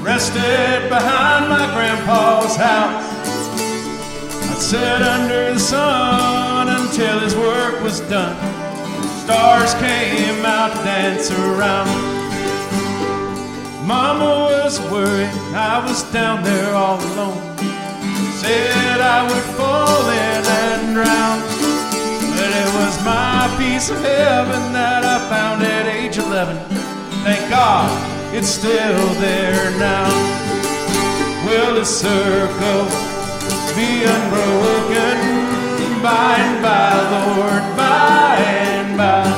rested 0.00 0.88
behind 0.88 1.50
my 1.50 1.66
grandpa's 1.74 2.56
house. 2.56 3.04
I'd 4.48 4.56
sit 4.56 5.02
under 5.02 5.52
the 5.52 5.60
sun 5.60 6.68
until 6.68 7.18
his 7.20 7.36
work 7.36 7.82
was 7.82 8.00
done. 8.08 8.34
Stars 9.24 9.74
came 9.74 10.42
out 10.46 10.72
to 10.72 10.82
dance 10.84 11.30
around. 11.32 11.88
Mama 13.86 14.24
was 14.24 14.80
worried 14.90 15.28
I 15.52 15.84
was 15.86 16.02
down 16.14 16.42
there 16.42 16.74
all 16.74 16.96
alone. 16.96 17.58
Said 18.40 19.00
I 19.02 19.28
would 19.28 19.48
fall 19.58 20.08
in 20.08 20.44
and 20.46 20.94
drown. 20.94 21.49
Piece 23.80 23.90
of 23.90 24.00
heaven 24.02 24.72
that 24.72 25.04
I 25.04 25.18
found 25.28 25.62
at 25.62 25.86
age 25.86 26.18
11. 26.18 26.56
Thank 27.24 27.48
God 27.50 27.88
it's 28.34 28.48
still 28.48 29.06
there 29.20 29.70
now. 29.78 30.08
Will 31.46 31.74
the 31.76 31.84
circle 31.84 32.84
be 33.76 34.04
unbroken 34.04 35.16
by 36.02 36.34
and 36.44 36.62
by, 36.62 36.92
Lord, 37.14 37.64
by 37.76 38.36
and 38.40 38.96
by? 38.96 39.28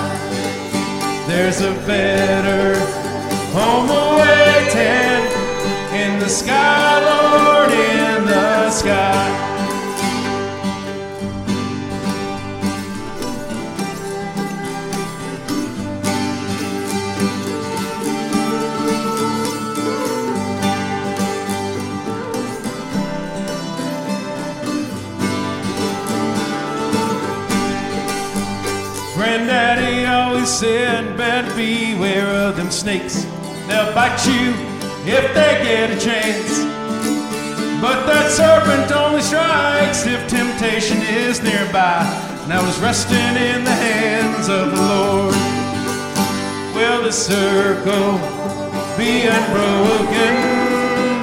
There's 1.28 1.60
a 1.60 1.72
better 1.86 2.78
home 3.54 3.90
awaiting 3.90 5.22
in 6.02 6.18
the 6.18 6.28
sky, 6.28 6.98
Lord, 7.10 7.70
in 7.70 8.24
the 8.24 8.70
sky. 8.70 9.61
Better 30.62 31.54
beware 31.56 32.28
of 32.28 32.56
them 32.56 32.70
snakes. 32.70 33.24
They'll 33.66 33.92
bite 33.94 34.24
you 34.26 34.54
if 35.04 35.34
they 35.34 35.60
get 35.64 35.90
a 35.90 35.98
chance. 35.98 36.60
But 37.80 38.06
that 38.06 38.30
serpent 38.30 38.92
only 38.92 39.22
strikes 39.22 40.06
if 40.06 40.28
temptation 40.28 40.98
is 41.02 41.42
nearby. 41.42 42.06
And 42.44 42.52
I 42.52 42.62
was 42.64 42.78
resting 42.80 43.16
in 43.18 43.64
the 43.64 43.72
hands 43.72 44.48
of 44.48 44.70
the 44.70 44.82
Lord. 44.82 45.34
Will 46.76 47.02
the 47.02 47.12
circle 47.12 48.18
be 48.96 49.26
unbroken 49.26 50.34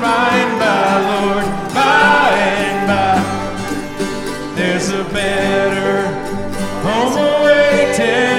by 0.04 0.30
and 0.36 0.60
by, 0.60 1.00
Lord, 1.12 1.46
by 1.74 2.30
and 2.36 2.88
by? 2.92 4.56
There's 4.56 4.90
a 4.90 5.04
better 5.14 6.08
home 6.84 7.44
waiting 7.46 7.60
in 8.00 8.39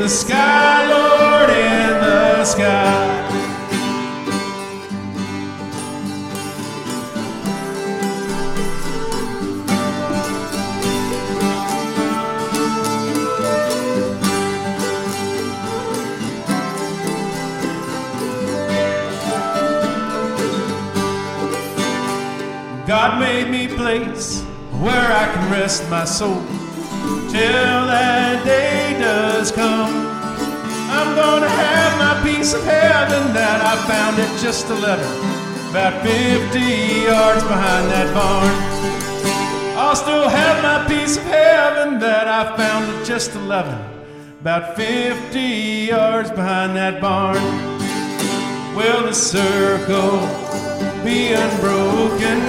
the 0.00 0.08
sky, 0.08 0.88
Lord, 0.88 1.50
in 1.50 2.00
the 2.00 2.42
sky. 2.46 3.26
God 22.86 23.20
made 23.20 23.50
me 23.50 23.68
place 23.68 24.40
where 24.80 24.94
I 24.94 25.30
can 25.34 25.52
rest 25.52 25.86
my 25.90 26.06
soul 26.06 26.59
till 27.30 27.86
that 27.86 28.44
day 28.44 28.98
does 28.98 29.52
come. 29.52 29.94
I'm 30.90 31.14
gonna 31.14 31.48
have 31.48 31.92
my 31.98 32.14
piece 32.26 32.54
of 32.54 32.64
heaven 32.64 33.32
that 33.32 33.60
I 33.62 33.76
found 33.86 34.18
at 34.18 34.32
just 34.40 34.68
11, 34.68 35.06
about 35.70 36.02
50 36.02 36.58
yards 37.06 37.44
behind 37.44 37.86
that 37.94 38.12
barn. 38.12 38.54
I'll 39.78 39.94
still 39.94 40.28
have 40.28 40.62
my 40.62 40.86
piece 40.88 41.16
of 41.16 41.22
heaven 41.24 42.00
that 42.00 42.26
I 42.26 42.56
found 42.56 42.90
at 42.90 43.06
just 43.06 43.34
11, 43.36 43.78
about 44.40 44.76
50 44.76 45.40
yards 45.40 46.30
behind 46.30 46.74
that 46.76 47.00
barn. 47.00 47.42
Will 48.74 49.04
the 49.06 49.14
circle 49.14 50.18
be 51.04 51.32
unbroken 51.32 52.40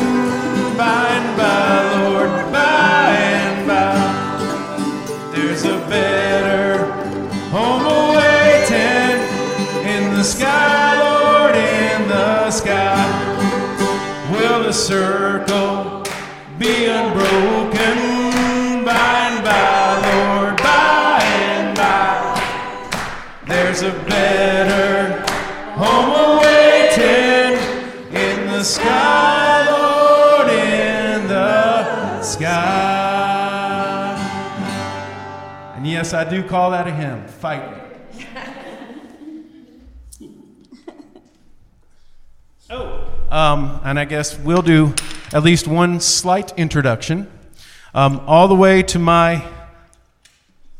by 0.75 1.07
and 1.17 1.37
by, 1.37 1.75
Lord, 2.01 2.40
There's 5.43 5.65
a 5.65 5.79
better 5.89 6.85
home 7.49 7.85
awaiting 7.87 9.17
in 9.83 10.13
the 10.13 10.23
sky, 10.23 10.99
Lord, 11.01 11.55
in 11.55 12.07
the 12.07 12.51
sky. 12.51 13.01
Will 14.31 14.63
the 14.63 14.71
circle 14.71 16.03
be 16.59 16.85
unbroken 16.85 18.00
yes, 36.11 36.27
I 36.27 36.29
do 36.29 36.43
call 36.43 36.71
that 36.71 36.87
a 36.87 36.91
hymn. 36.91 37.27
Fight 37.27 37.71
me. 37.71 38.25
oh. 42.69 43.07
Um, 43.29 43.79
and 43.83 43.97
I 43.99 44.05
guess 44.05 44.37
we'll 44.37 44.61
do 44.61 44.93
at 45.33 45.43
least 45.43 45.67
one 45.67 45.99
slight 45.99 46.57
introduction. 46.57 47.31
Um, 47.93 48.21
all 48.27 48.47
the 48.47 48.55
way 48.55 48.83
to 48.83 48.99
my 48.99 49.45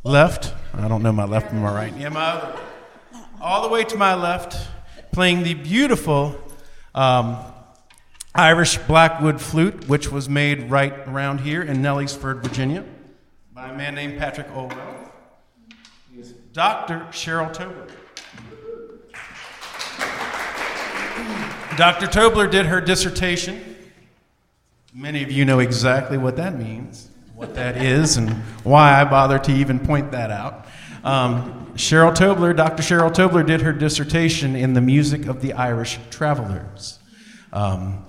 left. 0.04 0.54
I 0.74 0.88
don't 0.88 1.04
know 1.04 1.12
my 1.12 1.26
left 1.26 1.50
from 1.50 1.62
my 1.62 1.74
right. 1.74 1.96
Yeah, 1.98 2.10
my 2.10 2.26
other. 2.26 2.60
All 3.42 3.62
the 3.64 3.70
way 3.70 3.84
to 3.86 3.98
my 3.98 4.16
left, 4.16 4.58
playing 5.12 5.44
the 5.44 5.54
beautiful 5.56 6.40
um, 6.94 7.38
Irish 8.36 8.78
Blackwood 8.80 9.42
flute, 9.42 9.88
which 9.88 10.12
was 10.12 10.30
made 10.30 10.70
right 10.70 10.94
around 11.08 11.40
here 11.40 11.62
in 11.62 11.78
Nellysford, 11.78 12.44
Virginia, 12.44 12.86
by 13.54 13.70
a 13.70 13.76
man 13.76 13.96
named 13.96 14.20
Patrick 14.20 14.48
Olwell. 14.50 15.01
Dr. 16.54 17.00
Cheryl 17.12 17.54
Tobler. 17.56 17.88
Dr. 21.78 22.08
Tobler 22.08 22.52
did 22.52 22.66
her 22.66 22.82
dissertation. 22.82 23.78
Many 24.94 25.24
of 25.24 25.32
you 25.32 25.46
know 25.46 25.60
exactly 25.60 26.18
what 26.18 26.36
that 26.36 26.58
means, 26.58 27.10
what 27.36 27.56
that 27.56 27.78
is, 27.78 28.18
and 28.18 28.30
why 28.64 29.00
I 29.00 29.06
bother 29.06 29.40
to 29.40 29.52
even 29.54 29.80
point 29.80 30.12
that 30.12 30.30
out. 30.30 30.66
Um, 31.06 31.72
Cheryl 31.76 32.14
Tobler, 32.14 32.54
Dr. 32.54 32.84
Cheryl 32.84 33.12
Tobler, 33.14 33.48
did 33.48 33.62
her 33.62 33.72
dissertation 33.72 34.58
in 34.58 34.74
the 34.74 34.82
music 34.82 35.28
of 35.28 35.42
the 35.42 35.54
Irish 35.54 36.00
travelers. 36.10 37.00
Um, 37.54 38.06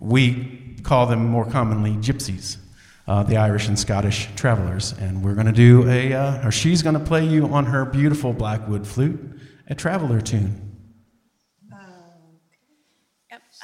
we 0.00 0.76
call 0.82 1.06
them 1.06 1.24
more 1.24 1.46
commonly 1.48 1.92
gypsies, 1.92 2.56
uh, 3.06 3.22
the 3.22 3.36
Irish 3.36 3.68
and 3.68 3.78
Scottish 3.78 4.28
travelers. 4.36 4.92
And 4.92 5.22
we're 5.22 5.34
going 5.34 5.46
to 5.46 5.52
do 5.52 5.88
a, 5.88 6.12
uh, 6.12 6.48
or 6.48 6.50
she's 6.50 6.82
going 6.82 6.94
to 6.94 7.04
play 7.04 7.24
you 7.26 7.46
on 7.46 7.66
her 7.66 7.84
beautiful 7.84 8.32
Blackwood 8.32 8.86
flute, 8.86 9.20
a 9.68 9.74
traveler 9.74 10.20
tune. 10.20 10.60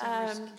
Um, 0.02 0.50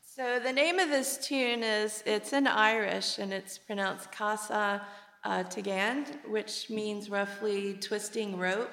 so 0.00 0.38
the 0.38 0.52
name 0.52 0.78
of 0.78 0.88
this 0.88 1.18
tune 1.18 1.62
is 1.62 2.02
it's 2.06 2.32
in 2.32 2.46
Irish 2.46 3.18
and 3.18 3.32
it's 3.32 3.58
pronounced 3.58 4.12
Casa 4.12 4.86
uh, 5.24 5.42
Tagand, 5.44 6.06
which 6.28 6.70
means 6.70 7.10
roughly 7.10 7.74
twisting 7.74 8.38
rope. 8.38 8.70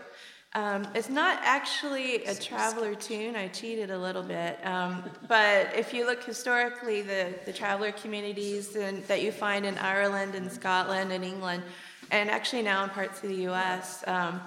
Um, 0.56 0.88
it's 0.94 1.10
not 1.10 1.40
actually 1.42 2.26
a 2.26 2.36
traveler 2.36 2.94
tune. 2.94 3.36
I 3.36 3.48
cheated 3.48 3.90
a 3.90 3.98
little 3.98 4.22
bit, 4.22 4.64
um, 4.64 5.04
but 5.28 5.74
if 5.76 5.96
you 5.96 6.06
look 6.06 6.24
historically, 6.24 7.02
the 7.02 7.34
the 7.46 7.52
traveler 7.52 7.92
communities 7.92 8.76
in, 8.76 9.04
that 9.08 9.24
you 9.24 9.32
find 9.32 9.66
in 9.66 9.76
Ireland 9.80 10.36
and 10.36 10.52
Scotland 10.52 11.12
and 11.12 11.24
England, 11.24 11.64
and 12.12 12.30
actually 12.30 12.62
now 12.62 12.84
in 12.84 12.92
parts 12.92 13.24
of 13.24 13.30
the 13.30 13.42
U.S. 13.50 14.04
Um, 14.06 14.42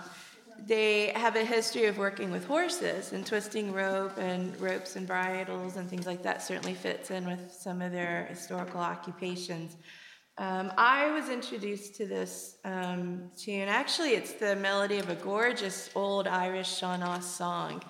they 0.64 1.08
have 1.16 1.34
a 1.34 1.44
history 1.44 1.86
of 1.86 1.98
working 1.98 2.30
with 2.30 2.46
horses 2.46 3.12
and 3.12 3.26
twisting 3.26 3.72
rope 3.72 4.16
and 4.16 4.58
ropes 4.60 4.94
and 4.94 5.08
bridles 5.08 5.76
and 5.76 5.90
things 5.90 6.06
like 6.06 6.22
that 6.22 6.40
certainly 6.40 6.74
fits 6.74 7.10
in 7.10 7.26
with 7.26 7.52
some 7.52 7.82
of 7.82 7.90
their 7.90 8.26
historical 8.30 8.80
occupations. 8.80 9.76
Um, 10.38 10.70
I 10.76 11.10
was 11.12 11.30
introduced 11.30 11.94
to 11.96 12.06
this 12.06 12.58
um, 12.64 13.30
tune. 13.38 13.68
Actually, 13.68 14.10
it's 14.10 14.32
the 14.34 14.54
melody 14.56 14.98
of 14.98 15.08
a 15.08 15.14
gorgeous 15.14 15.88
old 15.94 16.28
Irish 16.28 16.76
Sean 16.76 17.22
song. 17.22 17.82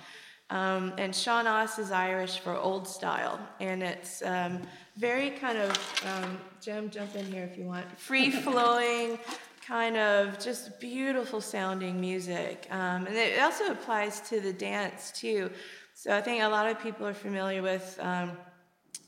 Um, 0.48 0.92
and 0.96 1.12
Sean 1.12 1.48
is 1.76 1.90
Irish 1.90 2.38
for 2.38 2.56
old 2.56 2.86
style, 2.86 3.40
and 3.58 3.82
it's 3.82 4.22
um, 4.22 4.62
very 4.96 5.30
kind 5.30 5.58
of, 5.58 5.76
um, 6.06 6.38
Jim, 6.60 6.88
jump 6.88 7.16
in 7.16 7.26
here 7.26 7.42
if 7.50 7.58
you 7.58 7.64
want, 7.64 7.84
free 7.98 8.30
flowing, 8.30 9.18
kind 9.66 9.96
of 9.96 10.38
just 10.38 10.78
beautiful 10.78 11.40
sounding 11.40 12.00
music. 12.00 12.68
Um, 12.70 13.08
and 13.08 13.16
it 13.16 13.40
also 13.40 13.72
applies 13.72 14.20
to 14.28 14.40
the 14.40 14.52
dance 14.52 15.10
too. 15.10 15.50
So 15.94 16.16
I 16.16 16.20
think 16.20 16.44
a 16.44 16.48
lot 16.48 16.70
of 16.70 16.78
people 16.78 17.08
are 17.08 17.14
familiar 17.14 17.60
with 17.60 17.98
um, 18.00 18.36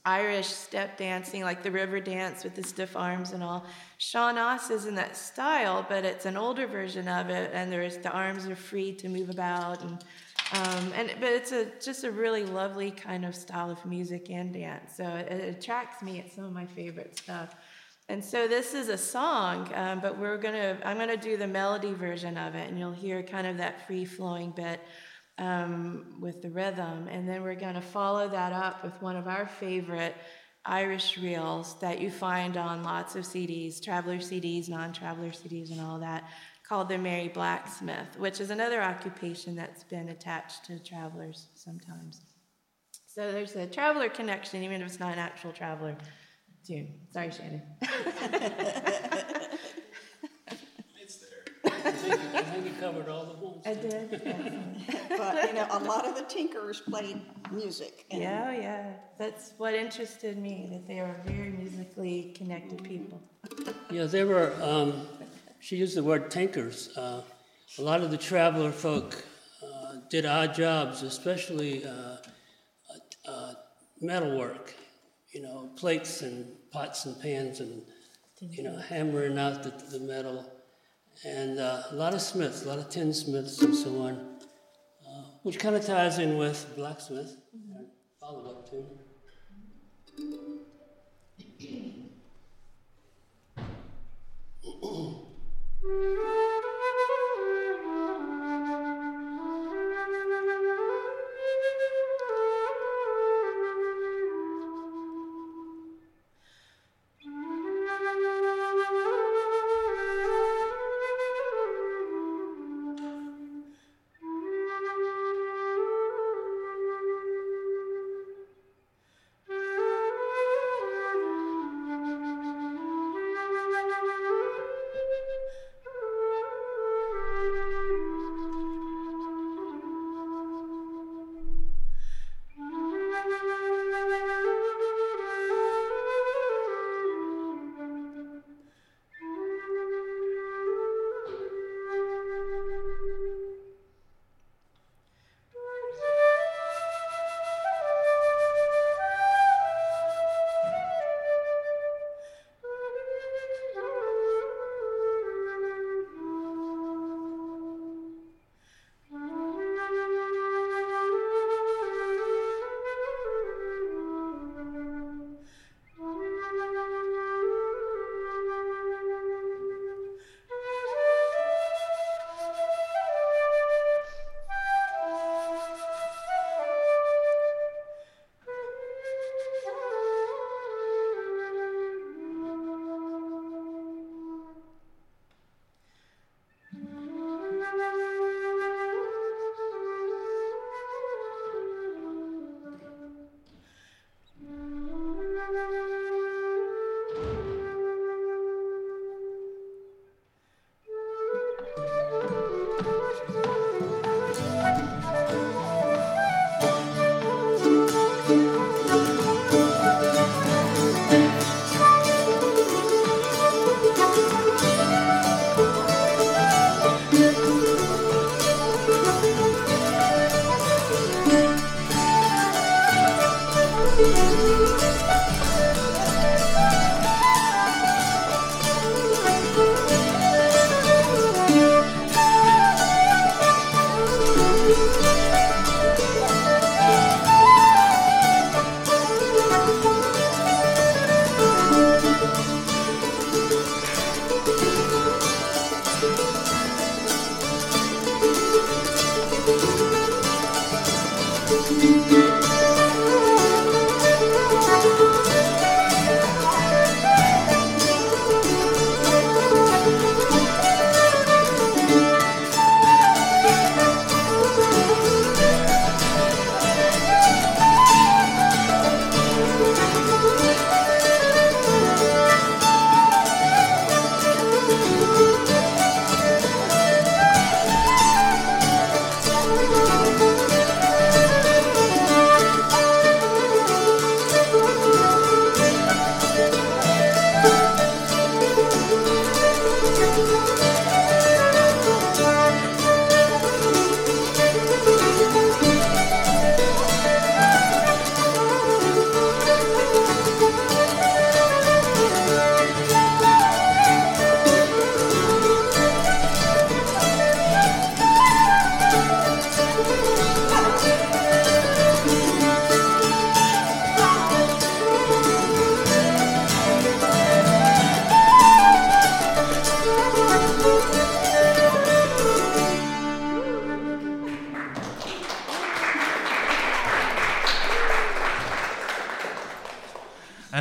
Irish 0.09 0.47
step 0.47 0.97
dancing, 0.97 1.43
like 1.43 1.63
the 1.63 1.71
river 1.71 2.01
dance 2.01 2.43
with 2.43 2.55
the 2.55 2.63
stiff 2.63 2.97
arms 2.97 3.33
and 3.33 3.43
all. 3.43 3.67
Oss 4.15 4.71
is 4.71 4.87
in 4.87 4.95
that 4.95 5.15
style, 5.15 5.85
but 5.87 6.03
it's 6.03 6.25
an 6.25 6.35
older 6.35 6.67
version 6.67 7.07
of 7.09 7.29
it, 7.29 7.51
and 7.53 7.71
there's 7.71 7.99
the 7.99 8.11
arms 8.11 8.47
are 8.47 8.57
free 8.57 8.91
to 8.95 9.09
move 9.11 9.29
about, 9.29 9.83
and 9.83 10.03
um, 10.55 10.93
and 10.97 11.15
but 11.21 11.31
it's 11.31 11.53
a 11.53 11.67
just 11.79 12.05
a 12.05 12.11
really 12.11 12.43
lovely 12.43 12.91
kind 12.91 13.27
of 13.27 13.35
style 13.35 13.71
of 13.71 13.85
music 13.85 14.31
and 14.31 14.55
dance. 14.55 14.97
So 14.97 15.05
it, 15.05 15.31
it 15.31 15.59
attracts 15.59 16.03
me. 16.03 16.21
It's 16.21 16.35
some 16.35 16.45
of 16.45 16.53
my 16.53 16.65
favorite 16.65 17.19
stuff. 17.19 17.55
And 18.09 18.25
so 18.25 18.49
this 18.49 18.73
is 18.73 18.89
a 18.89 18.97
song, 18.97 19.71
um, 19.75 20.01
but 20.01 20.19
we're 20.19 20.39
gonna 20.39 20.79
I'm 20.87 20.97
gonna 20.97 21.19
do 21.19 21.37
the 21.37 21.47
melody 21.47 21.93
version 21.93 22.39
of 22.39 22.55
it, 22.55 22.71
and 22.71 22.79
you'll 22.79 22.93
hear 22.93 23.23
kind 23.23 23.47
of 23.47 23.59
that 23.59 23.87
free 23.87 24.07
flowing 24.07 24.53
bit 24.53 24.81
um, 25.39 26.17
with 26.21 26.43
the 26.43 26.51
rhythm. 26.51 27.09
And 27.09 27.29
then 27.29 27.43
we're 27.43 27.55
going 27.55 27.75
to 27.75 27.81
follow 27.81 28.29
that 28.29 28.53
up 28.53 28.85
with 28.85 29.01
one 29.01 29.17
of 29.17 29.27
our 29.27 29.47
favorite 29.47 30.15
Irish 30.65 31.17
reels 31.17 31.79
that 31.81 32.01
you 32.01 32.11
find 32.11 32.57
on 32.57 32.83
lots 32.83 33.17
of 33.17 33.25
CDs, 33.25 33.83
traveler 33.83 34.19
CDs, 34.19 34.69
non 34.69 34.93
traveler 34.93 35.31
CDs, 35.31 35.71
and 35.71 35.81
all 35.81 35.99
that, 36.01 36.29
called 36.69 36.89
the 36.91 36.99
Merry 36.99 37.29
Blacksmith, 37.29 38.19
which 38.19 38.41
is 38.41 38.51
another 38.51 38.83
occupation 38.83 39.57
that's 39.57 39.85
been 39.85 40.11
attached 40.11 40.67
to 40.67 40.79
travelers 40.79 41.47
sometimes. 41.55 42.21
So 43.07 43.33
there's 43.33 43.57
a 43.57 43.67
traveler 43.67 44.11
connection, 44.11 44.63
even 44.63 44.83
if 44.83 44.89
it's 44.89 45.01
not 45.01 45.15
an 45.15 45.19
actual 45.19 45.53
traveler 45.53 45.97
tune. 46.67 46.95
Sorry, 47.11 47.31
Shannon. 47.31 47.63
I 51.65 52.43
think 52.43 52.67
you 52.67 52.68
covered 52.79 53.09
all 53.09 53.25
the 53.25 53.45
ones. 53.45 53.63
I 53.67 53.75
did. 53.75 54.11
but 55.09 55.49
you 55.49 55.55
know, 55.55 55.67
a 55.71 55.79
lot 55.81 56.07
of 56.07 56.15
the 56.15 56.23
Tinkers 56.23 56.81
played 56.81 57.21
music. 57.51 58.07
And 58.11 58.23
Yeah, 58.23 58.53
yeah. 58.53 58.93
That's 59.19 59.53
what 59.59 59.75
interested 59.75 60.39
me, 60.39 60.69
that 60.71 60.87
they 60.87 61.01
are 61.01 61.21
very 61.27 61.51
musically 61.51 62.35
connected 62.37 62.83
people. 62.85 63.21
Yeah, 63.91 64.05
they 64.05 64.25
were, 64.25 64.55
um, 64.63 65.07
she 65.61 65.77
used 65.77 65.97
the 65.97 66.03
word 66.03 66.31
tinkers. 66.31 66.97
Uh, 66.97 67.23
a 67.79 67.83
lot 67.83 68.03
of 68.03 68.11
the 68.11 68.17
traveler 68.17 68.73
folk 68.73 69.25
uh, 69.63 69.97
did 70.09 70.25
odd 70.25 70.55
jobs, 70.55 71.03
especially 71.03 71.85
uh, 71.85 72.17
uh, 73.27 73.55
metal 74.01 74.39
work, 74.39 74.75
you 75.33 75.43
know, 75.43 75.71
plates 75.77 76.23
and 76.23 76.47
pots 76.71 77.07
and 77.07 77.21
pans 77.21 77.61
and, 77.61 77.83
you 78.41 78.63
know, 78.63 78.79
hammering 78.79 79.39
out 79.39 79.63
the, 79.63 79.71
the 79.91 80.05
metal 80.05 80.47
and 81.25 81.59
uh, 81.59 81.83
a 81.91 81.95
lot 81.95 82.15
of 82.15 82.21
smiths, 82.21 82.65
a 82.65 82.69
lot 82.69 82.79
of 82.79 82.89
tinsmiths 82.89 83.61
and 83.63 83.75
so 83.75 84.03
on, 84.03 84.39
uh, 85.07 85.23
which 85.43 85.59
kind 85.59 85.75
of 85.75 85.85
ties 85.85 86.19
in 86.19 86.37
with 86.37 86.73
blacksmith. 86.77 87.37
Mm-hmm. 87.57 87.85
Follow 88.21 88.51
up 88.51 88.71
to. 88.71 88.85
Mm-hmm. 90.21 92.05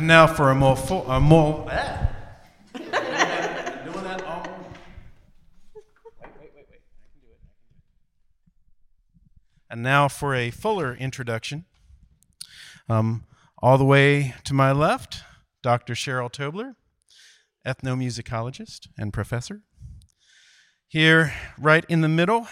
now 0.08 0.26
for 0.26 0.50
a 0.50 0.54
more 0.54 0.74
full, 0.74 1.08
a 1.08 1.20
more. 1.20 1.66
Ah. 1.70 2.08
doing 2.74 2.88
that 2.88 4.22
all. 4.24 4.42
Wait, 5.74 5.84
wait, 6.24 6.52
wait, 6.56 6.66
wait. 6.70 6.80
I 6.80 7.10
can 7.12 7.20
do 7.20 7.26
it. 7.30 7.38
And 9.70 9.82
now 9.82 10.08
for 10.08 10.34
a 10.34 10.50
fuller 10.50 10.94
introduction. 10.94 11.66
Um, 12.88 13.26
all 13.58 13.76
the 13.76 13.84
way 13.84 14.34
to 14.44 14.54
my 14.54 14.72
left, 14.72 15.24
Dr. 15.62 15.92
Cheryl 15.92 16.32
Tobler, 16.32 16.76
ethnomusicologist 17.66 18.88
and 18.96 19.12
professor. 19.12 19.60
Here, 20.86 21.34
right 21.58 21.84
in 21.86 22.00
the 22.00 22.08
middle, 22.08 22.48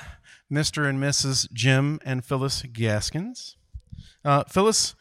Mr. 0.52 0.86
and 0.86 1.02
Mrs. 1.02 1.50
Jim 1.52 2.00
and 2.04 2.22
Phyllis 2.22 2.64
Gaskins. 2.64 3.56
Uh, 4.22 4.44
Phyllis, 4.44 4.94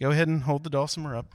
go 0.00 0.10
ahead 0.10 0.28
and 0.28 0.42
hold 0.42 0.64
the 0.64 0.70
dulcimer 0.70 1.16
up. 1.16 1.32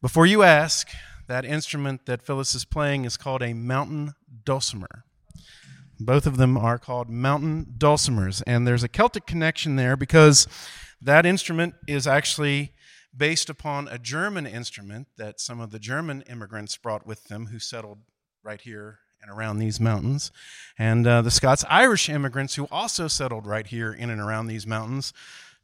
Before 0.00 0.26
you 0.26 0.42
ask, 0.42 0.88
that 1.26 1.44
instrument 1.44 2.06
that 2.06 2.22
Phyllis 2.22 2.54
is 2.54 2.64
playing 2.64 3.04
is 3.04 3.16
called 3.16 3.42
a 3.42 3.54
mountain 3.54 4.14
dulcimer. 4.44 5.04
Both 5.98 6.26
of 6.26 6.36
them 6.36 6.58
are 6.58 6.78
called 6.78 7.08
mountain 7.08 7.74
dulcimers, 7.78 8.42
and 8.46 8.66
there's 8.66 8.82
a 8.82 8.88
Celtic 8.88 9.26
connection 9.26 9.76
there 9.76 9.96
because 9.96 10.46
that 11.00 11.24
instrument 11.24 11.74
is 11.86 12.06
actually 12.06 12.72
based 13.16 13.48
upon 13.48 13.88
a 13.88 13.98
German 13.98 14.46
instrument 14.46 15.06
that 15.16 15.40
some 15.40 15.60
of 15.60 15.70
the 15.70 15.78
German 15.78 16.22
immigrants 16.22 16.76
brought 16.76 17.06
with 17.06 17.24
them 17.24 17.46
who 17.46 17.58
settled 17.58 17.98
right 18.42 18.60
here 18.60 18.98
and 19.22 19.30
around 19.30 19.58
these 19.58 19.80
mountains. 19.80 20.30
And 20.78 21.06
uh, 21.06 21.22
the 21.22 21.30
Scots 21.30 21.64
Irish 21.70 22.08
immigrants 22.08 22.56
who 22.56 22.66
also 22.70 23.08
settled 23.08 23.46
right 23.46 23.66
here 23.66 23.92
in 23.92 24.10
and 24.10 24.20
around 24.20 24.48
these 24.48 24.66
mountains 24.66 25.12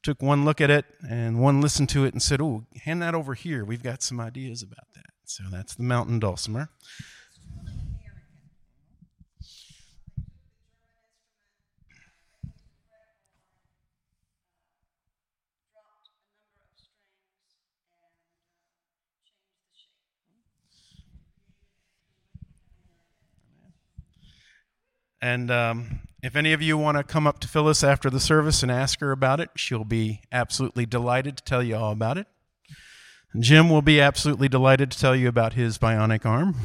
took 0.03 0.23
one 0.23 0.45
look 0.45 0.61
at 0.61 0.71
it 0.71 0.85
and 1.09 1.41
one 1.41 1.61
listened 1.61 1.89
to 1.91 2.05
it 2.05 2.13
and 2.13 2.23
said, 2.23 2.41
Oh, 2.41 2.65
hand 2.85 3.03
that 3.03 3.15
over 3.15 3.35
here. 3.35 3.65
We've 3.65 3.83
got 3.83 4.03
some 4.03 4.21
ideas 4.21 4.63
about 4.63 4.87
that. 4.95 5.07
So 5.25 5.45
that's 5.51 5.75
the 5.75 5.83
mountain 5.83 6.19
dulcimer. 6.19 6.71
And 25.23 25.51
um, 25.51 26.01
if 26.23 26.37
any 26.37 26.53
of 26.53 26.61
you 26.61 26.77
want 26.77 26.99
to 26.99 27.05
come 27.05 27.27
up 27.27 27.39
to 27.41 27.49
Phyllis 27.49 27.83
after 27.83 28.11
the 28.11 28.21
service 28.21 28.63
and 28.63 28.71
ask 28.71 29.01
her 29.01 29.11
about 29.11 29.41
it, 29.41 29.51
she'll 29.57 29.85
be 29.85 30.21
absolutely 30.31 30.85
delighted 30.85 31.39
to 31.39 31.45
tell 31.45 31.63
you 31.63 31.77
all 31.77 31.93
about 31.93 32.19
it. 32.19 32.27
Jim 33.39 33.71
will 33.71 33.83
be 33.83 34.01
absolutely 34.01 34.49
delighted 34.49 34.91
to 34.91 34.99
tell 34.99 35.15
you 35.17 35.29
about 35.29 35.55
his 35.55 35.79
bionic 35.79 36.27
arm 36.27 36.57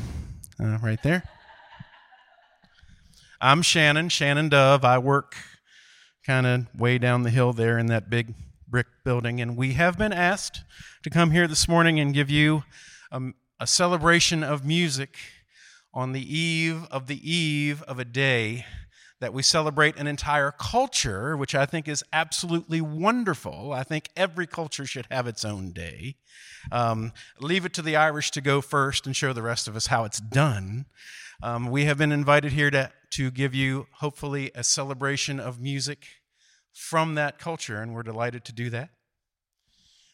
uh, 0.59 0.77
right 0.81 1.01
there. 1.03 1.23
I'm 3.39 3.61
Shannon, 3.61 4.09
Shannon 4.09 4.49
Dove. 4.49 4.83
I 4.83 4.97
work 4.97 5.35
kind 6.25 6.47
of 6.47 6.67
way 6.77 6.97
down 6.97 7.23
the 7.23 7.29
hill 7.29 7.53
there 7.53 7.77
in 7.77 7.85
that 7.87 8.09
big 8.09 8.33
brick 8.67 8.87
building, 9.03 9.39
and 9.39 9.55
we 9.55 9.73
have 9.73 9.97
been 9.97 10.11
asked 10.11 10.63
to 11.03 11.09
come 11.09 11.31
here 11.31 11.47
this 11.47 11.67
morning 11.67 11.99
and 11.99 12.13
give 12.13 12.29
you 12.29 12.63
um, 13.11 13.35
a 13.59 13.67
celebration 13.67 14.43
of 14.43 14.65
music 14.65 15.17
on 15.93 16.11
the 16.11 16.37
eve 16.37 16.87
of 16.91 17.07
the 17.07 17.31
eve 17.31 17.83
of 17.83 17.99
a 17.99 18.05
day 18.05 18.65
that 19.21 19.33
we 19.33 19.41
celebrate 19.41 19.95
an 19.97 20.07
entire 20.07 20.51
culture, 20.51 21.37
which 21.37 21.55
I 21.55 21.65
think 21.65 21.87
is 21.87 22.03
absolutely 22.11 22.81
wonderful. 22.81 23.71
I 23.71 23.83
think 23.83 24.09
every 24.15 24.45
culture 24.45 24.85
should 24.85 25.07
have 25.09 25.27
its 25.27 25.45
own 25.45 25.71
day. 25.71 26.15
Um, 26.71 27.13
leave 27.39 27.65
it 27.65 27.73
to 27.73 27.81
the 27.81 27.95
Irish 27.95 28.31
to 28.31 28.41
go 28.41 28.61
first 28.61 29.05
and 29.05 29.15
show 29.15 29.31
the 29.33 29.41
rest 29.41 29.67
of 29.67 29.75
us 29.75 29.87
how 29.87 30.03
it's 30.03 30.19
done. 30.19 30.85
Um, 31.41 31.69
we 31.69 31.85
have 31.85 31.97
been 31.97 32.11
invited 32.11 32.51
here 32.51 32.71
to, 32.71 32.91
to 33.11 33.31
give 33.31 33.53
you, 33.53 33.87
hopefully, 33.95 34.51
a 34.53 34.63
celebration 34.63 35.39
of 35.39 35.61
music 35.61 36.07
from 36.73 37.15
that 37.15 37.39
culture, 37.39 37.81
and 37.81 37.93
we're 37.93 38.03
delighted 38.03 38.43
to 38.45 38.53
do 38.53 38.69
that. 38.71 38.89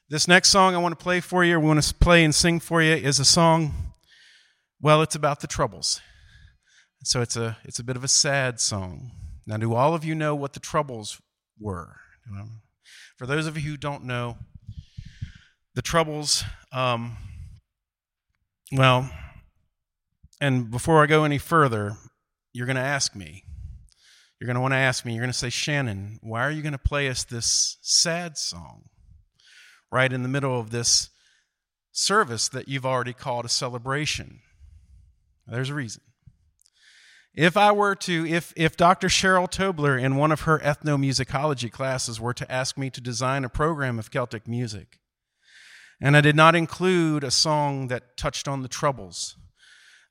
This 0.09 0.27
next 0.27 0.49
song 0.49 0.75
I 0.75 0.79
want 0.79 0.97
to 0.97 1.03
play 1.03 1.21
for 1.21 1.43
you, 1.43 1.55
or 1.55 1.59
we 1.59 1.67
want 1.67 1.81
to 1.81 1.93
play 1.95 2.23
and 2.23 2.35
sing 2.35 2.59
for 2.59 2.81
you, 2.81 2.93
is 2.93 3.19
a 3.19 3.25
song 3.25 3.91
well, 4.83 5.03
it's 5.03 5.13
about 5.13 5.41
the 5.41 5.47
troubles. 5.47 6.01
So 7.03 7.21
it's 7.21 7.35
a, 7.35 7.57
it's 7.63 7.79
a 7.79 7.83
bit 7.83 7.95
of 7.95 8.03
a 8.03 8.07
sad 8.07 8.59
song. 8.59 9.11
Now, 9.47 9.57
do 9.57 9.73
all 9.73 9.95
of 9.95 10.05
you 10.05 10.13
know 10.13 10.35
what 10.35 10.53
the 10.53 10.59
troubles 10.59 11.19
were? 11.59 11.95
For 13.17 13.25
those 13.25 13.47
of 13.47 13.57
you 13.57 13.71
who 13.71 13.77
don't 13.77 14.05
know, 14.05 14.37
the 15.73 15.81
troubles, 15.81 16.43
um, 16.71 17.17
well, 18.71 19.09
and 20.39 20.69
before 20.69 21.01
I 21.01 21.07
go 21.07 21.23
any 21.23 21.37
further, 21.37 21.97
you're 22.53 22.67
going 22.67 22.75
to 22.75 22.81
ask 22.81 23.15
me. 23.15 23.43
You're 24.39 24.47
going 24.47 24.55
to 24.55 24.61
want 24.61 24.73
to 24.73 24.77
ask 24.77 25.05
me, 25.05 25.13
you're 25.13 25.21
going 25.21 25.31
to 25.31 25.37
say, 25.37 25.49
Shannon, 25.49 26.19
why 26.21 26.41
are 26.41 26.51
you 26.51 26.63
going 26.63 26.71
to 26.71 26.79
play 26.79 27.09
us 27.09 27.23
this 27.23 27.77
sad 27.81 28.37
song 28.37 28.85
right 29.91 30.11
in 30.11 30.23
the 30.23 30.29
middle 30.29 30.59
of 30.59 30.71
this 30.71 31.09
service 31.91 32.49
that 32.49 32.67
you've 32.67 32.85
already 32.85 33.13
called 33.13 33.45
a 33.45 33.49
celebration? 33.49 34.39
There's 35.45 35.69
a 35.69 35.75
reason. 35.75 36.01
If 37.33 37.55
I 37.55 37.71
were 37.71 37.95
to, 37.95 38.25
if, 38.25 38.51
if 38.57 38.75
Dr. 38.75 39.07
Cheryl 39.07 39.49
Tobler 39.49 40.01
in 40.01 40.17
one 40.17 40.33
of 40.33 40.41
her 40.41 40.59
ethnomusicology 40.59 41.71
classes 41.71 42.19
were 42.19 42.33
to 42.33 42.51
ask 42.51 42.77
me 42.77 42.89
to 42.89 42.99
design 42.99 43.45
a 43.45 43.49
program 43.49 43.97
of 43.99 44.11
Celtic 44.11 44.47
music, 44.47 44.99
and 46.01 46.17
I 46.17 46.21
did 46.21 46.35
not 46.35 46.55
include 46.55 47.23
a 47.23 47.31
song 47.31 47.87
that 47.87 48.17
touched 48.17 48.49
on 48.49 48.63
the 48.63 48.67
Troubles, 48.67 49.37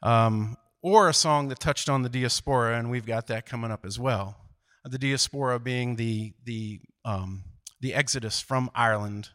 um, 0.02 0.56
or 0.83 1.11
a 1.11 1.14
song 1.14 1.48
that 1.48 1.61
touched 1.61 1.90
on 1.90 2.02
the 2.02 2.09
diaspora, 2.09 2.78
and 2.78 2.90
we've 2.90 3.04
got 3.04 3.26
that 3.26 3.44
coming 3.44 3.70
up 3.70 3.85
as 3.85 3.98
well. 3.98 4.37
The 4.85 4.98
diaspora 4.98 5.61
being 5.61 5.96
the, 5.96 6.33
the, 6.44 6.80
um, 7.04 7.44
the 7.83 7.92
exodus 7.92 8.40
from 8.40 8.70
Ireland 8.74 9.28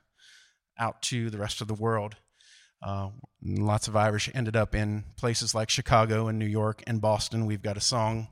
out 0.79 1.03
to 1.03 1.29
the 1.29 1.37
rest 1.37 1.61
of 1.61 1.67
the 1.67 1.75
world. 1.75 2.15
Uh, 2.81 3.09
lots 3.43 3.87
of 3.87 3.95
Irish 3.95 4.29
ended 4.33 4.55
up 4.55 4.75
in 4.75 5.03
places 5.17 5.55
like 5.55 5.69
Chicago 5.69 6.27
and 6.27 6.37
New 6.37 6.45
York 6.45 6.83
and 6.85 7.01
Boston. 7.01 7.45
We've 7.45 7.61
got 7.61 7.77
a 7.77 7.81
song. 7.81 8.27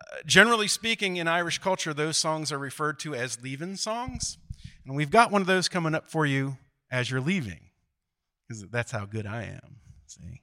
Uh, 0.00 0.16
generally 0.26 0.68
speaking, 0.68 1.16
in 1.16 1.28
Irish 1.28 1.58
culture, 1.58 1.94
those 1.94 2.16
songs 2.16 2.52
are 2.52 2.58
referred 2.58 2.98
to 3.00 3.14
as 3.14 3.42
leaving 3.42 3.76
songs. 3.76 4.38
And 4.84 4.96
we've 4.96 5.10
got 5.10 5.30
one 5.30 5.40
of 5.40 5.46
those 5.46 5.68
coming 5.68 5.94
up 5.94 6.10
for 6.10 6.26
you 6.26 6.58
as 6.90 7.10
you're 7.10 7.20
leaving, 7.20 7.70
because 8.48 8.66
that's 8.70 8.90
how 8.90 9.06
good 9.06 9.26
I 9.26 9.44
am. 9.44 9.76
See? 10.06 10.42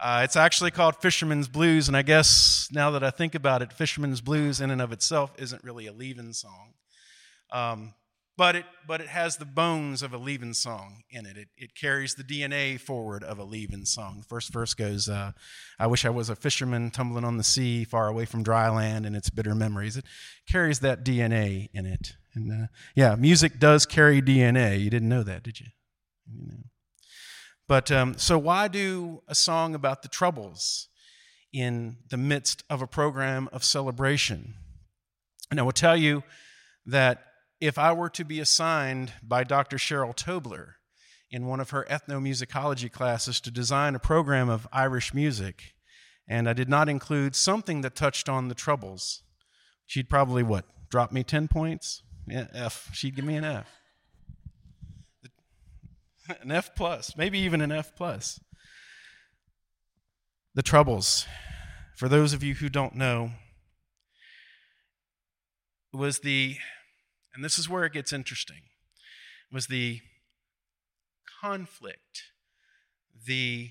Uh, 0.00 0.22
it's 0.24 0.36
actually 0.36 0.70
called 0.70 0.96
Fisherman's 0.96 1.48
Blues, 1.48 1.88
and 1.88 1.96
I 1.96 2.02
guess 2.02 2.68
now 2.72 2.90
that 2.90 3.04
I 3.04 3.10
think 3.10 3.34
about 3.34 3.62
it, 3.62 3.72
Fisherman's 3.72 4.20
Blues 4.20 4.60
in 4.60 4.70
and 4.70 4.82
of 4.82 4.92
itself 4.92 5.32
isn't 5.38 5.64
really 5.64 5.86
a 5.86 5.92
leaving 5.92 6.32
song. 6.32 6.74
Um, 7.52 7.94
but 8.36 8.56
it, 8.56 8.64
but 8.86 9.00
it 9.00 9.06
has 9.06 9.36
the 9.36 9.44
bones 9.44 10.02
of 10.02 10.12
a 10.12 10.18
leaving 10.18 10.54
song 10.54 11.02
in 11.08 11.24
it. 11.24 11.36
it. 11.36 11.48
It 11.56 11.74
carries 11.74 12.14
the 12.14 12.24
DNA 12.24 12.80
forward 12.80 13.22
of 13.22 13.38
a 13.38 13.44
leaving 13.44 13.84
song. 13.84 14.18
The 14.18 14.26
first 14.26 14.52
verse 14.52 14.74
goes, 14.74 15.08
uh, 15.08 15.32
I 15.78 15.86
wish 15.86 16.04
I 16.04 16.10
was 16.10 16.28
a 16.28 16.36
fisherman 16.36 16.90
tumbling 16.90 17.24
on 17.24 17.36
the 17.36 17.44
sea, 17.44 17.84
far 17.84 18.08
away 18.08 18.24
from 18.24 18.42
dry 18.42 18.68
land 18.68 19.06
and 19.06 19.14
its 19.14 19.30
bitter 19.30 19.54
memories. 19.54 19.96
It 19.96 20.04
carries 20.48 20.80
that 20.80 21.04
DNA 21.04 21.68
in 21.72 21.86
it. 21.86 22.14
And 22.34 22.64
uh, 22.64 22.66
yeah, 22.96 23.14
music 23.14 23.60
does 23.60 23.86
carry 23.86 24.20
DNA. 24.20 24.80
You 24.80 24.90
didn't 24.90 25.08
know 25.08 25.22
that, 25.22 25.44
did 25.44 25.60
you? 25.60 25.66
you 26.32 26.46
know. 26.48 26.64
But 27.68 27.90
um, 27.90 28.18
so, 28.18 28.36
why 28.36 28.68
do 28.68 29.22
a 29.26 29.34
song 29.34 29.74
about 29.74 30.02
the 30.02 30.08
troubles 30.08 30.88
in 31.52 31.98
the 32.10 32.16
midst 32.16 32.62
of 32.68 32.82
a 32.82 32.86
program 32.86 33.48
of 33.52 33.64
celebration? 33.64 34.54
And 35.50 35.60
I 35.60 35.62
will 35.62 35.72
tell 35.72 35.96
you 35.96 36.24
that 36.84 37.24
if 37.60 37.78
I 37.78 37.92
were 37.92 38.10
to 38.10 38.24
be 38.24 38.40
assigned 38.40 39.12
by 39.22 39.44
Dr. 39.44 39.76
Cheryl 39.76 40.14
Tobler 40.14 40.74
in 41.30 41.46
one 41.46 41.60
of 41.60 41.70
her 41.70 41.86
ethnomusicology 41.90 42.90
classes 42.90 43.40
to 43.40 43.50
design 43.50 43.94
a 43.94 43.98
program 43.98 44.48
of 44.48 44.68
Irish 44.72 45.14
music, 45.14 45.74
and 46.28 46.48
I 46.48 46.52
did 46.52 46.68
not 46.68 46.88
include 46.88 47.34
something 47.34 47.80
that 47.80 47.94
touched 47.94 48.28
on 48.28 48.48
the 48.48 48.54
troubles, 48.54 49.22
she'd 49.86 50.08
probably 50.08 50.42
what? 50.42 50.64
Drop 50.90 51.12
me 51.12 51.24
10 51.24 51.48
points? 51.48 52.02
Yeah, 52.26 52.46
F. 52.54 52.90
She'd 52.92 53.16
give 53.16 53.24
me 53.24 53.36
an 53.36 53.44
F. 53.44 53.68
An 56.40 56.50
F 56.50 56.74
plus, 56.74 57.16
maybe 57.16 57.38
even 57.40 57.60
an 57.60 57.70
F 57.70 57.94
plus. 57.94 58.40
The 60.54 60.62
troubles. 60.62 61.26
For 61.96 62.08
those 62.08 62.32
of 62.32 62.42
you 62.42 62.54
who 62.54 62.68
don't 62.70 62.94
know, 62.94 63.32
was 65.92 66.20
the 66.20 66.56
and 67.34 67.44
this 67.44 67.58
is 67.58 67.68
where 67.68 67.84
it 67.84 67.92
gets 67.92 68.12
interesting, 68.12 68.62
was 69.50 69.66
the 69.66 70.00
conflict, 71.40 72.22
the 73.26 73.70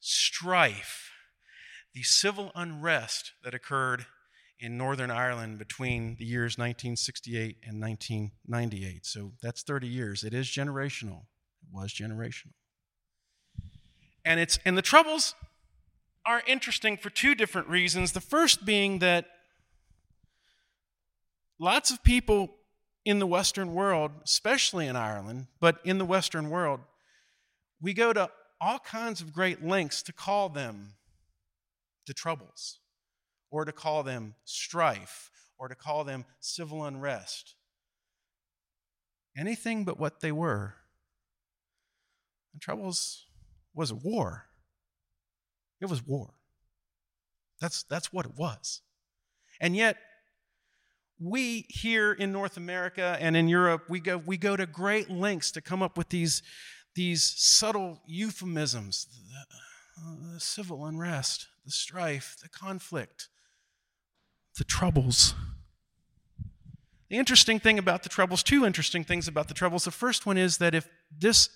strife, 0.00 1.10
the 1.94 2.02
civil 2.02 2.52
unrest 2.54 3.32
that 3.42 3.54
occurred 3.54 4.06
in 4.58 4.78
Northern 4.78 5.10
Ireland 5.10 5.58
between 5.58 6.16
the 6.18 6.24
years 6.24 6.56
1968 6.56 7.58
and 7.66 7.80
1998. 7.80 9.04
So 9.04 9.32
that's 9.42 9.62
30 9.62 9.86
years. 9.86 10.24
It 10.24 10.32
is 10.32 10.46
generational. 10.46 11.24
It 11.62 11.72
was 11.72 11.92
generational. 11.92 12.52
And 14.24 14.40
it's 14.40 14.58
and 14.64 14.76
the 14.76 14.82
troubles 14.82 15.34
are 16.24 16.42
interesting 16.46 16.96
for 16.96 17.10
two 17.10 17.34
different 17.34 17.68
reasons. 17.68 18.12
The 18.12 18.20
first 18.20 18.64
being 18.64 18.98
that 18.98 19.26
lots 21.58 21.90
of 21.90 22.02
people 22.02 22.56
in 23.06 23.20
the 23.20 23.26
Western 23.26 23.72
world, 23.72 24.10
especially 24.24 24.88
in 24.88 24.96
Ireland, 24.96 25.46
but 25.60 25.78
in 25.84 25.98
the 25.98 26.04
Western 26.04 26.50
world, 26.50 26.80
we 27.80 27.94
go 27.94 28.12
to 28.12 28.28
all 28.60 28.80
kinds 28.80 29.20
of 29.20 29.32
great 29.32 29.64
lengths 29.64 30.02
to 30.02 30.12
call 30.12 30.48
them 30.48 30.94
the 32.08 32.12
troubles, 32.12 32.80
or 33.48 33.64
to 33.64 33.70
call 33.70 34.02
them 34.02 34.34
strife, 34.44 35.30
or 35.56 35.68
to 35.68 35.76
call 35.76 36.02
them 36.02 36.24
civil 36.40 36.84
unrest. 36.84 37.54
Anything 39.38 39.84
but 39.84 40.00
what 40.00 40.20
they 40.20 40.32
were. 40.32 40.74
The 42.54 42.60
troubles 42.60 43.26
was 43.72 43.92
a 43.92 43.94
war. 43.94 44.46
It 45.80 45.88
was 45.88 46.04
war. 46.04 46.34
That's, 47.60 47.84
that's 47.84 48.12
what 48.12 48.26
it 48.26 48.32
was. 48.36 48.80
And 49.60 49.76
yet, 49.76 49.96
we 51.18 51.66
here 51.68 52.12
in 52.12 52.32
North 52.32 52.56
America 52.56 53.16
and 53.20 53.36
in 53.36 53.48
Europe, 53.48 53.84
we 53.88 54.00
go, 54.00 54.18
we 54.18 54.36
go 54.36 54.56
to 54.56 54.66
great 54.66 55.10
lengths 55.10 55.50
to 55.52 55.60
come 55.60 55.82
up 55.82 55.96
with 55.96 56.10
these, 56.10 56.42
these 56.94 57.22
subtle 57.36 58.00
euphemisms 58.06 59.06
the, 59.96 60.34
the 60.34 60.40
civil 60.40 60.84
unrest, 60.84 61.46
the 61.64 61.70
strife, 61.70 62.36
the 62.42 62.48
conflict, 62.48 63.28
the 64.58 64.64
troubles. 64.64 65.34
The 67.08 67.16
interesting 67.16 67.60
thing 67.60 67.78
about 67.78 68.02
the 68.02 68.08
troubles, 68.08 68.42
two 68.42 68.66
interesting 68.66 69.04
things 69.04 69.28
about 69.28 69.48
the 69.48 69.54
troubles. 69.54 69.84
The 69.84 69.90
first 69.92 70.26
one 70.26 70.36
is 70.36 70.58
that 70.58 70.74
if 70.74 70.88
this, 71.16 71.48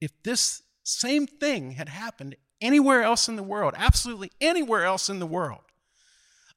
if 0.00 0.12
this 0.22 0.62
same 0.82 1.26
thing 1.26 1.72
had 1.72 1.88
happened 1.88 2.36
anywhere 2.60 3.02
else 3.02 3.28
in 3.28 3.36
the 3.36 3.42
world, 3.42 3.74
absolutely 3.76 4.30
anywhere 4.40 4.84
else 4.84 5.08
in 5.08 5.20
the 5.20 5.26
world, 5.26 5.62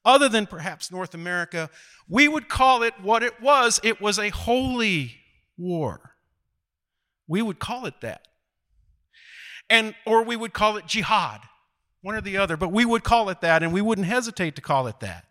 other 0.04 0.28
than 0.28 0.46
perhaps 0.46 0.90
North 0.90 1.14
America, 1.14 1.70
we 2.08 2.28
would 2.28 2.48
call 2.48 2.82
it 2.82 2.94
what 3.00 3.22
it 3.22 3.40
was. 3.40 3.80
It 3.82 4.00
was 4.00 4.18
a 4.18 4.30
holy 4.30 5.16
war. 5.56 6.14
We 7.28 7.42
would 7.42 7.58
call 7.58 7.86
it 7.86 8.00
that. 8.00 8.26
And 9.70 9.94
or 10.04 10.22
we 10.22 10.36
would 10.36 10.52
call 10.52 10.76
it 10.76 10.86
jihad, 10.86 11.40
one 12.02 12.14
or 12.14 12.20
the 12.20 12.36
other, 12.36 12.56
but 12.56 12.72
we 12.72 12.84
would 12.84 13.04
call 13.04 13.28
it 13.30 13.40
that 13.40 13.62
and 13.62 13.72
we 13.72 13.80
wouldn't 13.80 14.06
hesitate 14.06 14.56
to 14.56 14.62
call 14.62 14.86
it 14.86 15.00
that. 15.00 15.24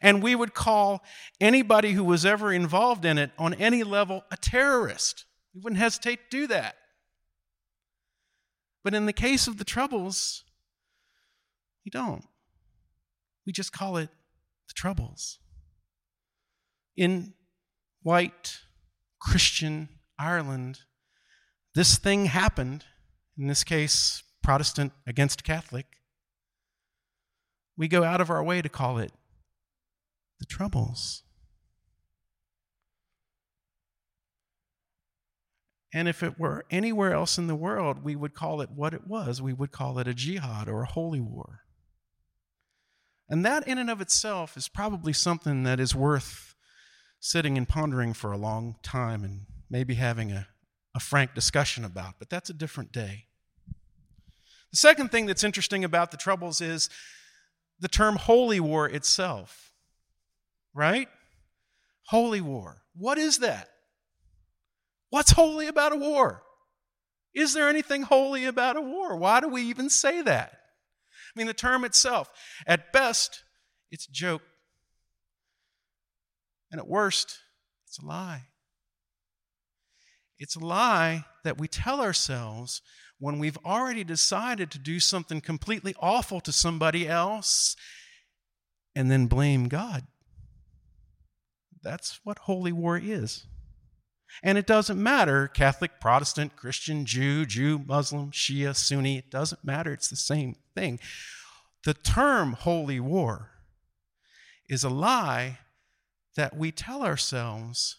And 0.00 0.22
we 0.22 0.34
would 0.34 0.52
call 0.52 1.02
anybody 1.40 1.92
who 1.92 2.04
was 2.04 2.26
ever 2.26 2.52
involved 2.52 3.04
in 3.04 3.18
it 3.18 3.30
on 3.38 3.54
any 3.54 3.84
level 3.84 4.24
a 4.30 4.36
terrorist. 4.36 5.24
We 5.54 5.60
wouldn't 5.60 5.80
hesitate 5.80 6.30
to 6.30 6.36
do 6.36 6.46
that. 6.48 6.76
But 8.84 8.94
in 8.94 9.06
the 9.06 9.12
case 9.12 9.46
of 9.46 9.58
the 9.58 9.64
troubles, 9.64 10.44
we 11.84 11.90
don't. 11.90 12.24
We 13.46 13.52
just 13.52 13.72
call 13.72 13.96
it 13.96 14.10
the 14.68 14.74
Troubles. 14.74 15.38
In 16.96 17.34
white 18.02 18.58
Christian 19.20 19.88
Ireland, 20.18 20.80
this 21.74 21.96
thing 21.96 22.26
happened, 22.26 22.84
in 23.38 23.46
this 23.46 23.64
case, 23.64 24.22
Protestant 24.42 24.92
against 25.06 25.44
Catholic. 25.44 25.86
We 27.76 27.88
go 27.88 28.04
out 28.04 28.20
of 28.20 28.30
our 28.30 28.42
way 28.42 28.60
to 28.60 28.68
call 28.68 28.98
it 28.98 29.12
the 30.38 30.46
Troubles. 30.46 31.22
And 35.94 36.08
if 36.08 36.22
it 36.22 36.38
were 36.38 36.64
anywhere 36.70 37.12
else 37.12 37.36
in 37.36 37.48
the 37.48 37.54
world, 37.54 38.02
we 38.02 38.16
would 38.16 38.34
call 38.34 38.60
it 38.60 38.70
what 38.70 38.94
it 38.94 39.06
was. 39.06 39.42
We 39.42 39.52
would 39.52 39.72
call 39.72 39.98
it 39.98 40.08
a 40.08 40.14
jihad 40.14 40.68
or 40.68 40.82
a 40.82 40.86
holy 40.86 41.20
war. 41.20 41.61
And 43.32 43.46
that, 43.46 43.66
in 43.66 43.78
and 43.78 43.88
of 43.88 44.02
itself, 44.02 44.58
is 44.58 44.68
probably 44.68 45.14
something 45.14 45.62
that 45.62 45.80
is 45.80 45.94
worth 45.94 46.54
sitting 47.18 47.56
and 47.56 47.66
pondering 47.66 48.12
for 48.12 48.30
a 48.30 48.36
long 48.36 48.76
time 48.82 49.24
and 49.24 49.46
maybe 49.70 49.94
having 49.94 50.30
a, 50.30 50.48
a 50.94 51.00
frank 51.00 51.34
discussion 51.34 51.82
about. 51.82 52.16
But 52.18 52.28
that's 52.28 52.50
a 52.50 52.52
different 52.52 52.92
day. 52.92 53.24
The 54.70 54.76
second 54.76 55.10
thing 55.10 55.24
that's 55.24 55.44
interesting 55.44 55.82
about 55.82 56.10
the 56.10 56.18
Troubles 56.18 56.60
is 56.60 56.90
the 57.80 57.88
term 57.88 58.16
holy 58.16 58.60
war 58.60 58.86
itself, 58.86 59.72
right? 60.74 61.08
Holy 62.08 62.42
war. 62.42 62.82
What 62.94 63.16
is 63.16 63.38
that? 63.38 63.70
What's 65.08 65.30
holy 65.30 65.68
about 65.68 65.92
a 65.92 65.96
war? 65.96 66.42
Is 67.32 67.54
there 67.54 67.70
anything 67.70 68.02
holy 68.02 68.44
about 68.44 68.76
a 68.76 68.82
war? 68.82 69.16
Why 69.16 69.40
do 69.40 69.48
we 69.48 69.62
even 69.62 69.88
say 69.88 70.20
that? 70.20 70.58
I 71.34 71.40
mean, 71.40 71.46
the 71.46 71.54
term 71.54 71.84
itself, 71.84 72.30
at 72.66 72.92
best, 72.92 73.42
it's 73.90 74.06
a 74.06 74.12
joke. 74.12 74.42
And 76.70 76.80
at 76.80 76.88
worst, 76.88 77.38
it's 77.86 77.98
a 77.98 78.04
lie. 78.06 78.44
It's 80.38 80.56
a 80.56 80.60
lie 80.60 81.24
that 81.44 81.58
we 81.58 81.68
tell 81.68 82.00
ourselves 82.00 82.82
when 83.18 83.38
we've 83.38 83.58
already 83.64 84.02
decided 84.02 84.70
to 84.72 84.78
do 84.78 84.98
something 84.98 85.40
completely 85.40 85.94
awful 86.00 86.40
to 86.40 86.52
somebody 86.52 87.06
else 87.06 87.76
and 88.96 89.10
then 89.10 89.26
blame 89.26 89.68
God. 89.68 90.06
That's 91.82 92.20
what 92.24 92.38
holy 92.40 92.72
war 92.72 92.98
is. 92.98 93.46
And 94.42 94.58
it 94.58 94.66
doesn't 94.66 95.00
matter 95.00 95.48
Catholic, 95.48 96.00
Protestant, 96.00 96.56
Christian, 96.56 97.04
Jew, 97.04 97.44
Jew, 97.46 97.78
Muslim, 97.78 98.30
Shia, 98.30 98.74
Sunni, 98.74 99.18
it 99.18 99.30
doesn't 99.30 99.64
matter. 99.64 99.92
It's 99.92 100.08
the 100.08 100.16
same 100.16 100.56
thing. 100.74 100.98
The 101.84 101.94
term 101.94 102.52
holy 102.52 103.00
war 103.00 103.50
is 104.68 104.84
a 104.84 104.90
lie 104.90 105.58
that 106.36 106.56
we 106.56 106.72
tell 106.72 107.02
ourselves 107.02 107.98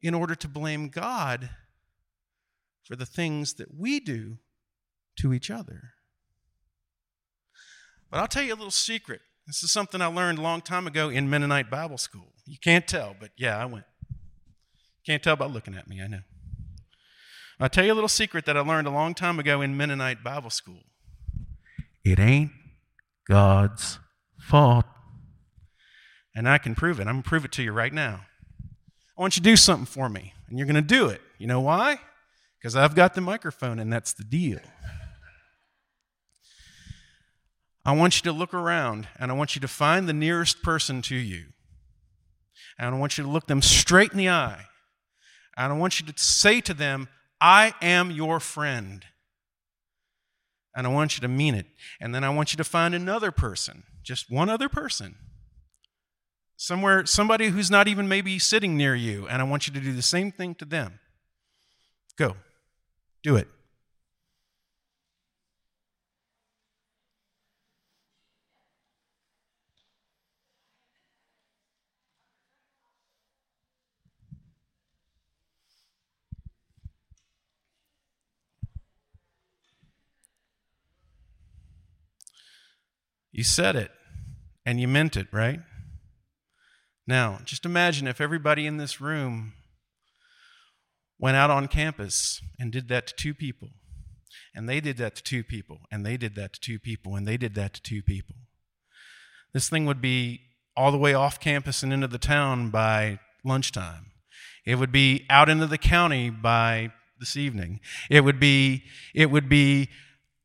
in 0.00 0.14
order 0.14 0.34
to 0.34 0.48
blame 0.48 0.88
God 0.88 1.50
for 2.84 2.96
the 2.96 3.06
things 3.06 3.54
that 3.54 3.74
we 3.76 4.00
do 4.00 4.38
to 5.18 5.32
each 5.32 5.50
other. 5.50 5.94
But 8.10 8.20
I'll 8.20 8.28
tell 8.28 8.42
you 8.42 8.52
a 8.52 8.56
little 8.56 8.70
secret. 8.70 9.20
This 9.46 9.62
is 9.62 9.72
something 9.72 10.00
I 10.00 10.06
learned 10.06 10.38
a 10.38 10.42
long 10.42 10.60
time 10.60 10.86
ago 10.86 11.08
in 11.08 11.28
Mennonite 11.28 11.70
Bible 11.70 11.98
school. 11.98 12.32
You 12.46 12.58
can't 12.62 12.86
tell, 12.86 13.16
but 13.18 13.30
yeah, 13.36 13.58
I 13.58 13.64
went. 13.64 13.84
Can't 15.06 15.22
tell 15.22 15.36
by 15.36 15.46
looking 15.46 15.74
at 15.74 15.88
me, 15.88 16.00
I 16.00 16.06
know. 16.06 16.20
I'll 17.60 17.68
tell 17.68 17.84
you 17.84 17.92
a 17.92 17.94
little 17.94 18.08
secret 18.08 18.46
that 18.46 18.56
I 18.56 18.60
learned 18.60 18.86
a 18.86 18.90
long 18.90 19.14
time 19.14 19.38
ago 19.38 19.60
in 19.60 19.76
Mennonite 19.76 20.24
Bible 20.24 20.50
school. 20.50 20.82
It 22.04 22.18
ain't 22.18 22.50
God's 23.28 23.98
fault. 24.40 24.86
And 26.34 26.48
I 26.48 26.58
can 26.58 26.74
prove 26.74 26.98
it. 26.98 27.02
I'm 27.02 27.14
going 27.14 27.22
to 27.22 27.28
prove 27.28 27.44
it 27.44 27.52
to 27.52 27.62
you 27.62 27.72
right 27.72 27.92
now. 27.92 28.22
I 29.16 29.20
want 29.20 29.36
you 29.36 29.42
to 29.42 29.48
do 29.48 29.56
something 29.56 29.86
for 29.86 30.08
me, 30.08 30.32
and 30.48 30.58
you're 30.58 30.66
going 30.66 30.74
to 30.74 30.82
do 30.82 31.08
it. 31.08 31.20
You 31.38 31.46
know 31.46 31.60
why? 31.60 32.00
Because 32.58 32.74
I've 32.74 32.96
got 32.96 33.14
the 33.14 33.20
microphone, 33.20 33.78
and 33.78 33.92
that's 33.92 34.12
the 34.12 34.24
deal. 34.24 34.58
I 37.84 37.92
want 37.92 38.16
you 38.16 38.22
to 38.22 38.36
look 38.36 38.52
around, 38.52 39.06
and 39.18 39.30
I 39.30 39.34
want 39.34 39.54
you 39.54 39.60
to 39.60 39.68
find 39.68 40.08
the 40.08 40.12
nearest 40.14 40.62
person 40.62 41.02
to 41.02 41.14
you. 41.14 41.44
And 42.78 42.94
I 42.94 42.98
want 42.98 43.16
you 43.16 43.22
to 43.22 43.30
look 43.30 43.46
them 43.46 43.62
straight 43.62 44.10
in 44.10 44.18
the 44.18 44.30
eye 44.30 44.64
and 45.56 45.72
I 45.72 45.76
want 45.76 46.00
you 46.00 46.06
to 46.06 46.12
say 46.16 46.60
to 46.62 46.74
them, 46.74 47.08
I 47.40 47.74
am 47.82 48.10
your 48.10 48.40
friend. 48.40 49.04
And 50.76 50.86
I 50.86 50.90
want 50.90 51.16
you 51.16 51.20
to 51.20 51.28
mean 51.28 51.54
it. 51.54 51.66
And 52.00 52.14
then 52.14 52.24
I 52.24 52.30
want 52.30 52.52
you 52.52 52.56
to 52.56 52.64
find 52.64 52.94
another 52.94 53.30
person, 53.30 53.84
just 54.02 54.30
one 54.30 54.48
other 54.48 54.68
person, 54.68 55.14
somewhere, 56.56 57.06
somebody 57.06 57.48
who's 57.48 57.70
not 57.70 57.86
even 57.86 58.08
maybe 58.08 58.38
sitting 58.38 58.76
near 58.76 58.94
you. 58.94 59.28
And 59.28 59.40
I 59.40 59.44
want 59.44 59.68
you 59.68 59.74
to 59.74 59.80
do 59.80 59.92
the 59.92 60.02
same 60.02 60.32
thing 60.32 60.54
to 60.56 60.64
them. 60.64 60.98
Go. 62.16 62.36
Do 63.22 63.36
it. 63.36 63.48
You 83.34 83.42
said 83.42 83.74
it 83.74 83.90
and 84.64 84.80
you 84.80 84.86
meant 84.86 85.16
it, 85.16 85.26
right? 85.32 85.58
Now, 87.04 87.40
just 87.44 87.66
imagine 87.66 88.06
if 88.06 88.20
everybody 88.20 88.64
in 88.64 88.76
this 88.76 89.00
room 89.00 89.54
went 91.18 91.36
out 91.36 91.50
on 91.50 91.66
campus 91.66 92.40
and 92.60 92.70
did 92.70 92.88
that 92.88 93.08
to 93.08 93.14
two 93.16 93.34
people, 93.34 93.70
and 94.54 94.68
they 94.68 94.80
did 94.80 94.98
that 94.98 95.16
to 95.16 95.22
two 95.22 95.42
people, 95.42 95.80
and 95.90 96.06
they 96.06 96.16
did 96.16 96.36
that 96.36 96.52
to 96.52 96.60
two 96.60 96.78
people, 96.78 97.16
and 97.16 97.26
they 97.26 97.36
did 97.36 97.56
that 97.56 97.74
to 97.74 97.82
two 97.82 98.02
people. 98.02 98.36
This 99.52 99.68
thing 99.68 99.84
would 99.84 100.00
be 100.00 100.40
all 100.76 100.92
the 100.92 100.98
way 100.98 101.12
off 101.12 101.40
campus 101.40 101.82
and 101.82 101.92
into 101.92 102.06
the 102.06 102.18
town 102.18 102.70
by 102.70 103.18
lunchtime. 103.44 104.12
It 104.64 104.76
would 104.76 104.92
be 104.92 105.26
out 105.28 105.48
into 105.48 105.66
the 105.66 105.76
county 105.76 106.30
by 106.30 106.92
this 107.18 107.36
evening. 107.36 107.80
It 108.08 108.20
would 108.20 108.38
be 108.38 108.84
it 109.12 109.28
would 109.32 109.48
be 109.48 109.88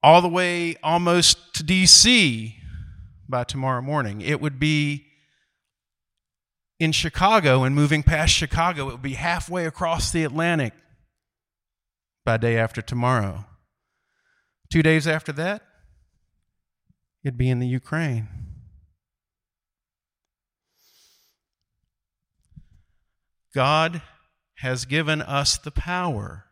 all 0.01 0.23
the 0.23 0.27
way 0.27 0.75
almost 0.81 1.53
to 1.53 1.63
DC 1.63 2.55
by 3.29 3.43
tomorrow 3.43 3.81
morning. 3.81 4.21
It 4.21 4.41
would 4.41 4.59
be 4.59 5.05
in 6.79 6.91
Chicago 6.91 7.63
and 7.63 7.75
moving 7.75 8.03
past 8.03 8.33
Chicago, 8.33 8.87
it 8.87 8.93
would 8.93 9.01
be 9.01 9.13
halfway 9.13 9.65
across 9.65 10.11
the 10.11 10.23
Atlantic 10.23 10.73
by 12.25 12.37
day 12.37 12.57
after 12.57 12.81
tomorrow. 12.81 13.45
Two 14.71 14.81
days 14.81 15.07
after 15.07 15.31
that, 15.33 15.61
it'd 17.23 17.37
be 17.37 17.49
in 17.49 17.59
the 17.59 17.67
Ukraine. 17.67 18.29
God 23.53 24.01
has 24.57 24.85
given 24.85 25.21
us 25.21 25.57
the 25.57 25.71
power 25.71 26.45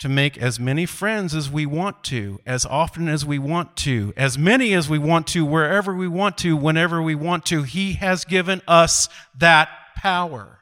to 0.00 0.08
make 0.08 0.38
as 0.38 0.58
many 0.58 0.86
friends 0.86 1.34
as 1.34 1.50
we 1.50 1.66
want 1.66 2.02
to, 2.04 2.40
as 2.46 2.64
often 2.64 3.06
as 3.06 3.24
we 3.24 3.38
want 3.38 3.76
to, 3.76 4.14
as 4.16 4.38
many 4.38 4.72
as 4.72 4.88
we 4.88 4.98
want 4.98 5.26
to, 5.28 5.44
wherever 5.44 5.94
we 5.94 6.08
want 6.08 6.38
to, 6.38 6.56
whenever 6.56 7.02
we 7.02 7.14
want 7.14 7.44
to. 7.46 7.62
He 7.62 7.92
has 7.94 8.24
given 8.24 8.62
us 8.66 9.08
that 9.38 9.68
power. 9.96 10.60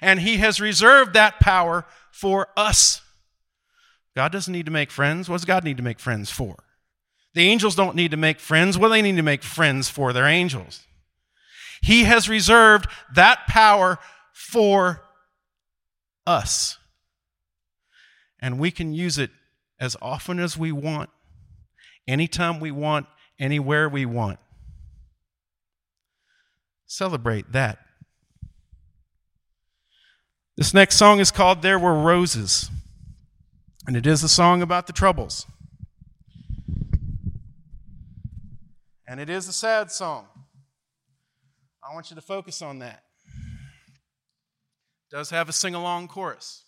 And 0.00 0.20
He 0.20 0.38
has 0.38 0.58
reserved 0.58 1.12
that 1.12 1.38
power 1.38 1.84
for 2.10 2.48
us. 2.56 3.02
God 4.14 4.32
doesn't 4.32 4.52
need 4.52 4.66
to 4.66 4.72
make 4.72 4.90
friends. 4.90 5.28
What 5.28 5.36
does 5.36 5.44
God 5.44 5.62
need 5.62 5.76
to 5.76 5.82
make 5.82 6.00
friends 6.00 6.30
for? 6.30 6.56
The 7.34 7.42
angels 7.42 7.74
don't 7.74 7.94
need 7.94 8.12
to 8.12 8.16
make 8.16 8.40
friends. 8.40 8.78
What 8.78 8.88
do 8.88 8.94
they 8.94 9.02
need 9.02 9.16
to 9.16 9.22
make 9.22 9.42
friends 9.42 9.90
for? 9.90 10.14
They're 10.14 10.24
angels. 10.24 10.86
He 11.82 12.04
has 12.04 12.26
reserved 12.26 12.86
that 13.14 13.46
power 13.46 13.98
for 14.32 15.02
us. 16.26 16.78
And 18.40 18.58
we 18.58 18.70
can 18.70 18.92
use 18.92 19.18
it 19.18 19.30
as 19.80 19.96
often 20.00 20.38
as 20.38 20.56
we 20.56 20.72
want, 20.72 21.10
anytime 22.06 22.60
we 22.60 22.70
want, 22.70 23.06
anywhere 23.38 23.88
we 23.88 24.06
want. 24.06 24.38
Celebrate 26.86 27.52
that. 27.52 27.78
This 30.56 30.72
next 30.72 30.96
song 30.96 31.20
is 31.20 31.30
called 31.30 31.60
There 31.60 31.78
Were 31.78 31.94
Roses, 31.94 32.70
and 33.86 33.96
it 33.96 34.06
is 34.06 34.22
a 34.22 34.28
song 34.28 34.62
about 34.62 34.86
the 34.86 34.92
troubles. 34.92 35.46
And 39.06 39.20
it 39.20 39.28
is 39.28 39.48
a 39.48 39.52
sad 39.52 39.90
song. 39.90 40.26
I 41.88 41.94
want 41.94 42.10
you 42.10 42.16
to 42.16 42.22
focus 42.22 42.62
on 42.62 42.78
that. 42.80 43.02
It 45.10 45.14
does 45.14 45.30
have 45.30 45.48
a 45.48 45.52
sing 45.52 45.74
along 45.74 46.08
chorus. 46.08 46.64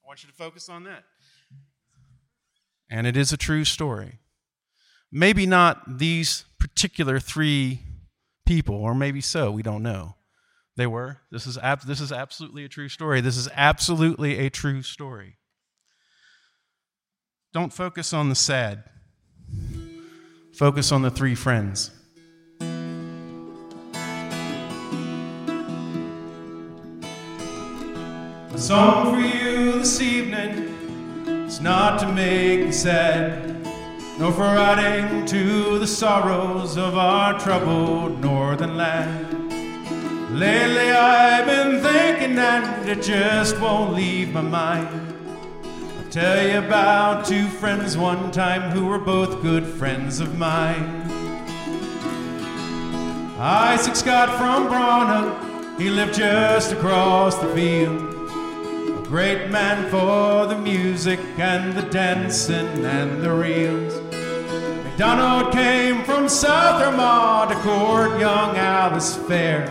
want 0.11 0.23
you 0.23 0.29
to 0.29 0.35
focus 0.35 0.67
on 0.67 0.83
that. 0.83 1.05
And 2.89 3.07
it 3.07 3.15
is 3.15 3.31
a 3.31 3.37
true 3.37 3.63
story. 3.63 4.19
Maybe 5.09 5.45
not 5.45 5.99
these 5.99 6.43
particular 6.59 7.17
three 7.17 7.79
people, 8.45 8.75
or 8.75 8.93
maybe 8.93 9.21
so, 9.21 9.51
we 9.51 9.63
don't 9.63 9.81
know. 9.81 10.15
They 10.75 10.85
were. 10.85 11.19
This 11.31 11.47
is, 11.47 11.57
ab- 11.57 11.83
this 11.83 12.01
is 12.01 12.11
absolutely 12.11 12.65
a 12.65 12.67
true 12.67 12.89
story. 12.89 13.21
This 13.21 13.37
is 13.37 13.47
absolutely 13.55 14.39
a 14.39 14.49
true 14.49 14.81
story. 14.81 15.37
Don't 17.53 17.71
focus 17.71 18.11
on 18.11 18.27
the 18.27 18.35
sad, 18.35 18.83
focus 20.53 20.91
on 20.91 21.03
the 21.03 21.09
three 21.09 21.35
friends. 21.35 21.89
Song 28.57 29.15
for 29.15 29.19
you 29.21 29.40
this 29.81 29.99
evening 29.99 30.59
is 31.47 31.59
not 31.59 31.99
to 31.99 32.11
make 32.11 32.59
you 32.59 32.71
sad, 32.71 33.65
nor 34.19 34.31
for 34.31 34.43
adding 34.43 35.25
to 35.25 35.79
the 35.79 35.87
sorrows 35.87 36.77
of 36.77 36.95
our 36.95 37.39
troubled 37.39 38.21
northern 38.21 38.77
land. 38.77 39.49
Lately 40.39 40.91
I've 40.91 41.47
been 41.47 41.81
thinking 41.81 42.37
and 42.37 42.87
it 42.87 43.01
just 43.01 43.59
won't 43.59 43.95
leave 43.95 44.31
my 44.31 44.41
mind. 44.41 45.15
I'll 45.97 46.11
tell 46.11 46.47
you 46.47 46.59
about 46.59 47.25
two 47.25 47.47
friends 47.47 47.97
one 47.97 48.29
time 48.29 48.69
who 48.69 48.85
were 48.85 48.99
both 48.99 49.41
good 49.41 49.65
friends 49.65 50.19
of 50.19 50.37
mine. 50.37 51.09
Isaac 53.39 53.95
Scott 53.95 54.29
from 54.37 54.67
Brawna, 54.67 55.79
he 55.79 55.89
lived 55.89 56.13
just 56.13 56.71
across 56.71 57.35
the 57.39 57.47
field. 57.55 58.10
Great 59.11 59.51
man 59.51 59.89
for 59.89 60.45
the 60.45 60.57
music 60.57 61.19
and 61.37 61.73
the 61.73 61.81
dancing 61.81 62.85
and 62.85 63.21
the 63.21 63.29
reels. 63.29 63.93
McDonald 64.85 65.51
came 65.51 66.05
from 66.05 66.29
South 66.29 66.81
Armagh 66.81 67.49
to 67.49 67.55
court 67.55 68.17
young 68.21 68.55
Alice 68.55 69.17
Fair. 69.27 69.69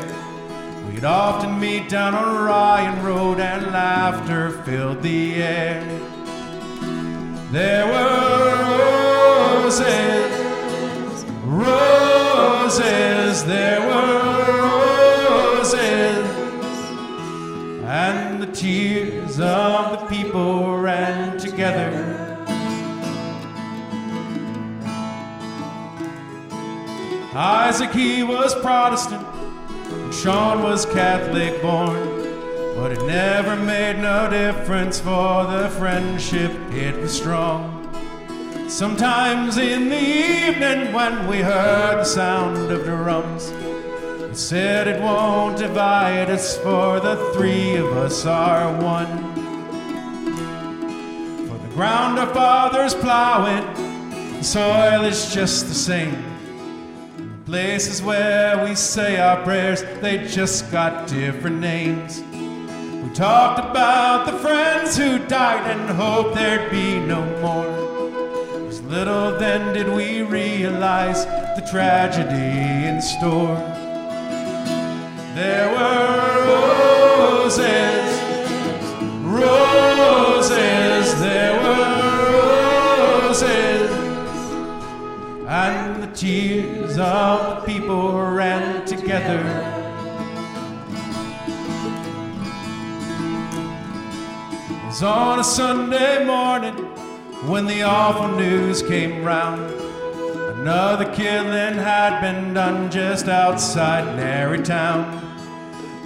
We'd 0.86 1.06
often 1.06 1.58
meet 1.58 1.88
down 1.88 2.14
on 2.14 2.44
Ryan 2.44 3.02
Road 3.02 3.40
and 3.40 3.72
laughter 3.72 4.50
filled 4.64 5.00
the 5.02 5.36
air. 5.42 5.84
There 7.50 7.86
were 7.86 8.50
roses, 9.64 11.24
roses, 11.46 13.44
there 13.46 13.80
were 13.88 14.20
roses, 15.62 16.28
and 17.86 18.42
the 18.42 18.46
tears 18.52 19.19
of 19.42 20.00
the 20.00 20.06
people 20.06 20.78
ran 20.78 21.38
together. 21.38 22.26
Isaac, 27.32 27.92
he 27.92 28.22
was 28.22 28.54
Protestant. 28.56 29.24
and 29.92 30.12
Sean 30.12 30.62
was 30.62 30.84
Catholic 30.84 31.62
born, 31.62 32.08
but 32.74 32.92
it 32.92 33.06
never 33.06 33.54
made 33.56 33.98
no 33.98 34.28
difference 34.28 34.98
for 34.98 35.46
the 35.46 35.68
friendship, 35.78 36.50
it 36.72 36.96
was 36.96 37.12
strong. 37.12 37.76
Sometimes 38.68 39.58
in 39.58 39.88
the 39.88 39.96
evening 39.96 40.92
when 40.92 41.28
we 41.28 41.38
heard 41.38 41.98
the 41.98 42.04
sound 42.04 42.70
of 42.70 42.84
drums, 42.84 43.50
it 43.50 44.36
said 44.36 44.86
it 44.86 45.00
won't 45.00 45.58
divide 45.58 46.30
us, 46.30 46.56
for 46.58 47.00
the 47.00 47.16
three 47.34 47.76
of 47.76 47.86
us 47.96 48.26
are 48.26 48.72
one. 48.82 49.29
Ground 51.80 52.18
our 52.18 52.26
fathers 52.34 52.94
plowing, 52.94 53.64
the 54.36 54.44
soil 54.44 55.02
is 55.06 55.32
just 55.32 55.66
the 55.66 55.72
same. 55.72 56.14
Places 57.46 58.02
where 58.02 58.62
we 58.62 58.74
say 58.74 59.18
our 59.18 59.42
prayers, 59.42 59.82
they 60.02 60.28
just 60.28 60.70
got 60.70 61.08
different 61.08 61.58
names. 61.58 62.20
We 63.02 63.08
talked 63.14 63.60
about 63.60 64.26
the 64.26 64.36
friends 64.40 64.98
who 64.98 65.26
died 65.26 65.70
and 65.70 65.96
hoped 65.96 66.34
there'd 66.34 66.70
be 66.70 66.98
no 66.98 67.24
more. 67.40 68.68
As 68.68 68.82
little 68.82 69.38
then 69.38 69.72
did 69.72 69.88
we 69.88 70.20
realize 70.20 71.24
the 71.24 71.66
tragedy 71.70 72.88
in 72.88 73.00
store. 73.00 73.56
There 75.34 75.70
were 75.72 76.44
roses, 76.44 77.89
tears 86.20 86.98
of 86.98 87.64
people 87.64 88.12
ran 88.20 88.84
together. 88.84 89.40
It 94.68 94.84
was 94.84 95.02
on 95.02 95.38
a 95.38 95.44
Sunday 95.44 96.26
morning 96.26 96.74
when 97.48 97.64
the 97.64 97.84
awful 97.84 98.36
news 98.36 98.82
came 98.82 99.24
round. 99.24 99.62
Another 100.58 101.10
killing 101.14 101.78
had 101.78 102.20
been 102.20 102.52
done 102.52 102.90
just 102.90 103.26
outside 103.26 104.14
Newry 104.14 104.62
town. 104.62 105.26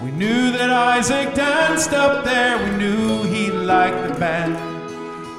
We 0.00 0.12
knew 0.12 0.52
that 0.52 0.70
Isaac 0.70 1.34
danced 1.34 1.92
up 1.92 2.24
there, 2.24 2.56
we 2.62 2.76
knew 2.76 3.24
he 3.24 3.50
liked 3.50 4.06
the 4.06 4.14
band. 4.20 4.73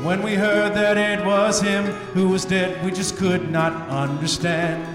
When 0.05 0.21
we 0.21 0.35
heard 0.35 0.75
that 0.75 0.97
it 0.97 1.25
was 1.25 1.59
him 1.59 1.85
who 2.13 2.29
was 2.29 2.45
dead, 2.45 2.85
we 2.85 2.91
just 2.91 3.17
could 3.17 3.49
not 3.49 3.73
understand. 3.89 4.85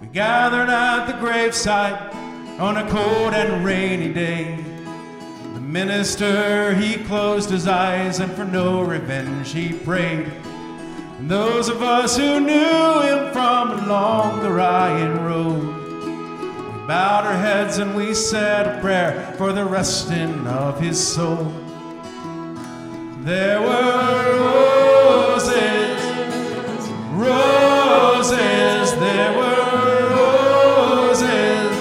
We 0.00 0.06
gathered 0.06 0.68
at 0.70 1.06
the 1.06 1.14
graveside 1.14 2.14
on 2.60 2.76
a 2.76 2.88
cold 2.88 3.34
and 3.34 3.64
rainy 3.64 4.12
day. 4.12 4.64
The 5.54 5.60
minister, 5.60 6.72
he 6.76 7.02
closed 7.02 7.50
his 7.50 7.66
eyes, 7.66 8.20
and 8.20 8.30
for 8.30 8.44
no 8.44 8.82
revenge 8.82 9.50
he 9.50 9.72
prayed. 9.72 10.30
And 11.18 11.28
those 11.28 11.68
of 11.68 11.82
us 11.82 12.16
who 12.16 12.38
knew 12.38 13.00
him 13.00 13.32
from 13.32 13.72
along 13.72 14.44
the 14.44 14.52
Ryan 14.52 15.24
Road 15.24 15.64
we 15.64 16.86
bowed 16.86 17.26
our 17.26 17.34
heads 17.34 17.78
and 17.78 17.96
we 17.96 18.14
said 18.14 18.78
a 18.78 18.80
prayer 18.80 19.34
for 19.36 19.52
the 19.52 19.64
resting 19.64 20.46
of 20.46 20.80
his 20.80 21.04
soul. 21.04 21.52
There 23.28 23.60
were 23.60 24.38
roses, 25.36 26.00
roses, 27.12 28.98
there 28.98 29.36
were 29.36 30.08
roses, 30.16 31.76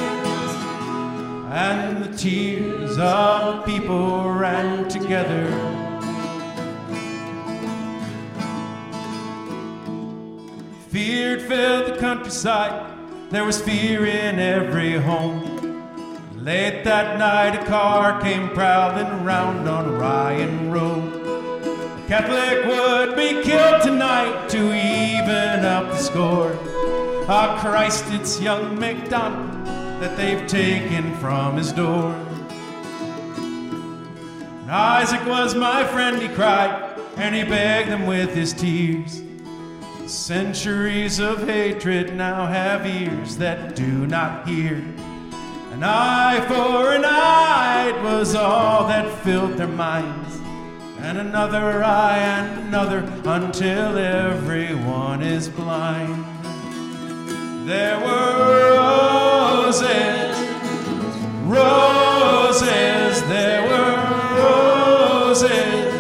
and 1.50 2.04
the 2.04 2.18
tears 2.18 2.98
of 3.00 3.66
people 3.66 4.30
ran 4.30 4.90
together. 4.90 5.48
Fear 10.90 11.40
filled 11.40 11.86
the 11.86 11.98
countryside, 11.98 12.92
there 13.30 13.46
was 13.46 13.62
fear 13.62 14.06
in 14.06 14.38
every 14.38 14.98
home. 14.98 15.54
Late 16.36 16.84
that 16.84 17.18
night, 17.18 17.56
a 17.56 17.66
car 17.68 18.20
came 18.22 18.50
prowling 18.50 19.24
round 19.24 19.70
on 19.70 19.98
Ryan 19.98 20.72
Road. 20.72 21.07
Catholic 22.08 22.66
would 22.66 23.18
be 23.18 23.44
killed 23.44 23.82
tonight 23.82 24.48
to 24.48 24.58
even 24.58 25.66
up 25.66 25.90
the 25.90 25.98
score. 25.98 26.58
Ah, 27.28 27.60
Christ, 27.60 28.06
it's 28.12 28.40
young 28.40 28.80
MacDonald 28.80 29.66
that 30.02 30.16
they've 30.16 30.48
taken 30.48 31.14
from 31.18 31.58
his 31.58 31.74
door. 31.74 32.14
And 34.62 34.72
Isaac 34.72 35.26
was 35.26 35.54
my 35.54 35.84
friend, 35.84 36.22
he 36.22 36.30
cried, 36.30 36.98
and 37.18 37.36
he 37.36 37.44
begged 37.44 37.92
them 37.92 38.06
with 38.06 38.34
his 38.34 38.54
tears. 38.54 39.22
Centuries 40.06 41.20
of 41.20 41.46
hatred 41.46 42.16
now 42.16 42.46
have 42.46 42.86
ears 42.86 43.36
that 43.36 43.76
do 43.76 44.08
not 44.08 44.48
hear. 44.48 44.76
An 45.74 45.84
eye 45.84 46.40
for 46.48 46.94
an 46.94 47.04
eye 47.04 47.92
was 48.02 48.34
all 48.34 48.88
that 48.88 49.12
filled 49.26 49.58
their 49.58 49.68
minds. 49.68 50.47
And 51.00 51.20
another 51.20 51.84
eye 51.84 52.18
and 52.18 52.68
another 52.68 53.00
until 53.24 53.98
everyone 53.98 55.22
is 55.22 55.48
blind. 55.48 56.26
There 57.68 58.00
were 58.00 58.76
roses, 58.78 60.38
roses, 61.44 63.22
there 63.30 63.62
were 63.70 63.96
roses. 64.42 65.94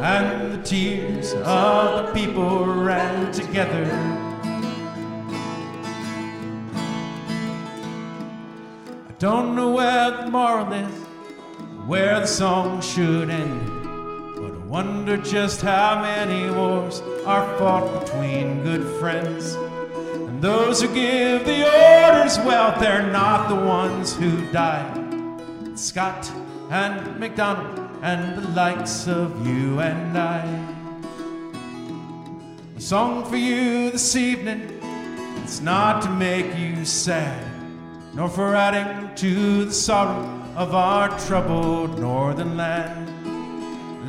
And 0.00 0.52
the 0.52 0.62
tears 0.62 1.34
of 1.34 2.06
the 2.06 2.12
people 2.14 2.64
ran 2.66 3.32
together. 3.32 3.84
I 9.08 9.12
don't 9.18 9.54
know 9.54 9.70
where 9.72 10.10
the 10.12 10.30
moral 10.30 10.72
is, 10.72 11.09
where 11.90 12.20
the 12.20 12.26
song 12.26 12.80
should 12.80 13.28
end. 13.28 13.60
But 14.36 14.52
I 14.52 14.64
wonder 14.66 15.16
just 15.16 15.60
how 15.60 16.00
many 16.00 16.48
wars 16.48 17.00
are 17.26 17.44
fought 17.58 18.04
between 18.04 18.62
good 18.62 18.86
friends. 19.00 19.54
And 19.56 20.40
those 20.40 20.80
who 20.80 20.86
give 20.94 21.44
the 21.44 21.64
orders, 21.64 22.38
well, 22.46 22.78
they're 22.78 23.10
not 23.10 23.48
the 23.48 23.56
ones 23.56 24.14
who 24.14 24.30
die. 24.52 24.86
Scott 25.74 26.30
and 26.70 27.18
McDonald 27.18 27.90
and 28.02 28.40
the 28.40 28.48
likes 28.50 29.08
of 29.08 29.44
you 29.44 29.80
and 29.80 30.16
I. 30.16 30.46
A 32.76 32.80
song 32.80 33.24
for 33.24 33.36
you 33.36 33.90
this 33.90 34.14
evening, 34.14 34.78
it's 35.42 35.60
not 35.60 36.02
to 36.02 36.10
make 36.10 36.56
you 36.56 36.84
sad, 36.84 37.44
nor 38.14 38.28
for 38.28 38.54
adding 38.54 39.12
to 39.16 39.64
the 39.64 39.72
sorrow 39.74 40.39
of 40.60 40.74
our 40.74 41.08
troubled 41.20 41.98
northern 41.98 42.54
land. 42.54 43.08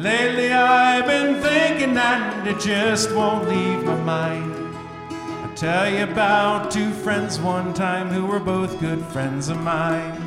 Lately 0.04 0.52
I've 0.52 1.06
been 1.06 1.42
thinking 1.42 1.96
and 1.98 2.46
it 2.46 2.60
just 2.60 3.16
won't 3.16 3.48
leave 3.48 3.86
my 3.86 3.96
mind. 3.96 4.76
I'll 5.10 5.56
tell 5.56 5.90
you 5.90 6.04
about 6.04 6.70
two 6.70 6.92
friends 6.92 7.40
one 7.40 7.74
time 7.74 8.10
who 8.10 8.26
were 8.26 8.42
both 8.42 8.82
good 8.82 9.02
friends 9.14 9.48
of 9.48 9.62
mine. 9.62 10.20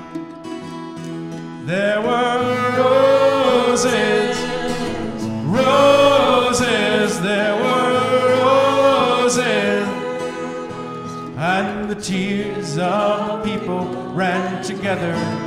There 1.67 2.01
were 2.01 2.39
roses, 2.79 4.35
roses, 5.45 7.21
there 7.21 7.55
were 7.55 7.93
roses, 9.21 9.87
and 11.37 11.91
the 11.91 11.97
tears 11.97 12.79
of 12.79 13.45
people 13.45 13.85
ran 14.15 14.65
together. 14.65 15.44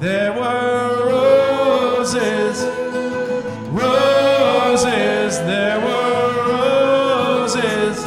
There 0.00 0.32
were 0.32 1.06
roses, 1.10 2.64
roses, 3.72 5.38
there 5.40 5.80
were 5.80 6.48
roses, 6.48 8.04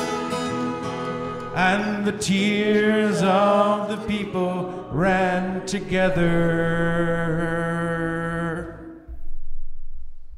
and 1.53 2.05
the 2.05 2.13
tears 2.13 3.21
of 3.23 3.89
the 3.89 3.97
people 4.07 4.87
ran 4.91 5.65
together. 5.65 6.21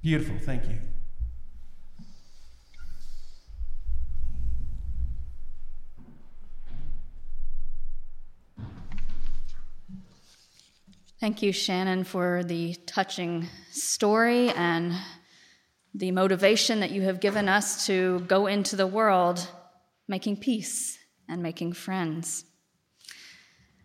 Beautiful, 0.02 0.40
thank 0.40 0.68
you. 0.68 0.83
Thank 11.24 11.42
you, 11.42 11.54
Shannon, 11.54 12.04
for 12.04 12.44
the 12.44 12.76
touching 12.86 13.48
story 13.72 14.50
and 14.50 14.94
the 15.96 16.12
motivation 16.12 16.82
that 16.82 16.92
you 16.92 17.04
have 17.04 17.22
given 17.22 17.48
us 17.48 17.86
to 17.86 18.20
go 18.28 18.48
into 18.48 18.76
the 18.76 18.88
world 18.88 19.48
making 20.10 20.36
peace 20.36 21.00
and 21.30 21.42
making 21.42 21.72
friends. 21.72 22.44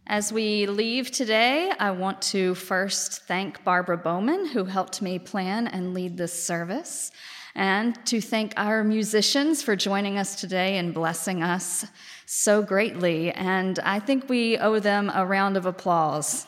As 0.05 0.32
we 0.32 0.66
leave 0.66 1.12
today, 1.12 1.70
I 1.78 1.93
want 1.93 2.20
to 2.22 2.57
first 2.57 3.22
thank 3.28 3.62
Barbara 3.62 3.99
Bowman, 3.99 4.47
who 4.47 4.64
helped 4.64 5.01
me 5.01 5.20
plan 5.20 5.68
and 5.68 5.95
lead 5.95 6.16
this 6.16 6.32
service, 6.32 7.12
and 7.55 8.05
to 8.07 8.20
thank 8.20 8.53
our 8.57 8.82
musicians 8.82 9.62
for 9.62 9.76
joining 9.76 10.18
us 10.18 10.41
today 10.41 10.76
and 10.78 10.93
blessing 10.93 11.45
us 11.45 11.86
so 12.26 12.62
greatly. 12.62 13.30
And 13.30 13.78
I 13.84 14.01
think 14.01 14.28
we 14.28 14.59
owe 14.59 14.80
them 14.80 15.12
a 15.14 15.24
round 15.24 15.57
of 15.57 15.66
applause. 15.66 16.45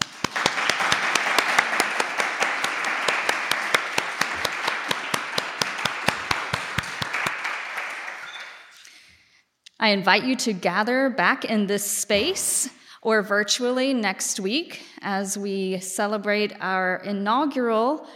I 9.90 9.92
invite 9.92 10.22
you 10.22 10.36
to 10.36 10.52
gather 10.52 11.10
back 11.10 11.44
in 11.44 11.66
this 11.66 11.84
space 11.84 12.70
or 13.02 13.22
virtually 13.22 13.92
next 13.92 14.38
week 14.38 14.82
as 15.02 15.36
we 15.36 15.80
celebrate 15.80 16.52
our 16.60 16.98
inaugural 16.98 18.06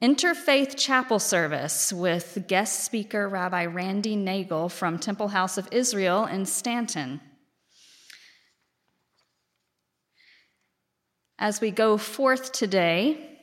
Interfaith 0.00 0.76
Chapel 0.76 1.18
service 1.18 1.92
with 1.92 2.44
guest 2.46 2.84
speaker 2.84 3.28
Rabbi 3.28 3.66
Randy 3.66 4.14
Nagel 4.14 4.68
from 4.68 4.96
Temple 4.96 5.26
House 5.26 5.58
of 5.58 5.66
Israel 5.72 6.24
in 6.26 6.46
Staunton. 6.46 7.20
As 11.36 11.60
we 11.60 11.72
go 11.72 11.96
forth 11.96 12.52
today, 12.52 13.34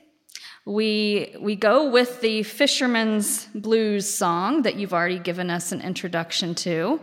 we, 0.64 1.36
we 1.40 1.56
go 1.56 1.90
with 1.90 2.22
the 2.22 2.42
Fisherman's 2.42 3.48
Blues 3.54 4.08
song 4.08 4.62
that 4.62 4.76
you've 4.76 4.94
already 4.94 5.18
given 5.18 5.50
us 5.50 5.72
an 5.72 5.82
introduction 5.82 6.54
to. 6.54 6.98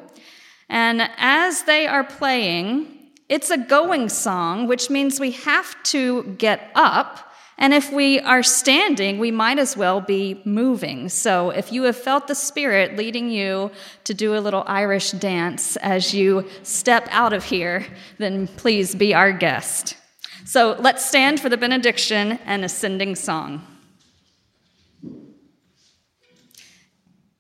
And 0.70 1.10
as 1.18 1.64
they 1.64 1.88
are 1.88 2.04
playing, 2.04 2.96
it's 3.28 3.50
a 3.50 3.58
going 3.58 4.10
song, 4.10 4.68
which 4.68 4.90
means 4.90 5.20
we 5.20 5.32
have 5.32 5.82
to 5.84 6.24
get 6.38 6.72
up. 6.76 7.26
And 7.58 7.74
if 7.74 7.92
we 7.92 8.20
are 8.22 8.42
standing, 8.42 9.20
we 9.20 9.32
might 9.32 9.60
as 9.60 9.76
well 9.76 10.00
be 10.00 10.42
moving. 10.46 11.10
So 11.10 11.50
if 11.50 11.74
you 11.74 11.84
have 11.84 11.98
felt 11.98 12.28
the 12.28 12.36
Spirit 12.36 12.96
leading 12.96 13.30
you 13.30 13.72
to 14.06 14.14
do 14.14 14.36
a 14.36 14.40
little 14.40 14.64
Irish 14.66 15.12
dance 15.12 15.76
as 15.78 16.14
you 16.14 16.48
step 16.64 17.08
out 17.12 17.34
of 17.34 17.44
here, 17.44 17.86
then 18.18 18.48
please 18.48 18.96
be 18.96 19.14
our 19.14 19.34
guest. 19.34 19.98
So 20.46 20.78
let's 20.80 21.06
stand 21.06 21.42
for 21.42 21.50
the 21.50 21.58
benediction 21.58 22.40
and 22.46 22.64
ascending 22.64 23.16
song. 23.16 23.66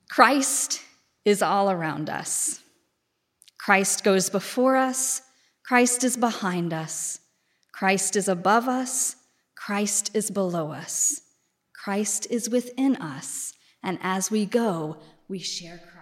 Christ 0.09 0.81
is 1.23 1.41
all 1.41 1.71
around 1.71 2.09
us. 2.09 2.61
Christ 3.59 4.03
goes 4.03 4.29
before 4.29 4.75
us, 4.75 5.21
Christ 5.65 6.03
is 6.03 6.17
behind 6.17 6.73
us, 6.73 7.19
Christ 7.71 8.15
is 8.15 8.27
above 8.27 8.67
us, 8.67 9.15
Christ 9.55 10.11
is 10.15 10.31
below 10.31 10.71
us, 10.71 11.21
Christ 11.75 12.25
is 12.31 12.49
within 12.49 12.95
us, 12.95 13.53
and 13.83 13.99
as 14.01 14.31
we 14.31 14.45
go, 14.45 14.97
we 15.27 15.39
share 15.39 15.77
Christ 15.77 15.98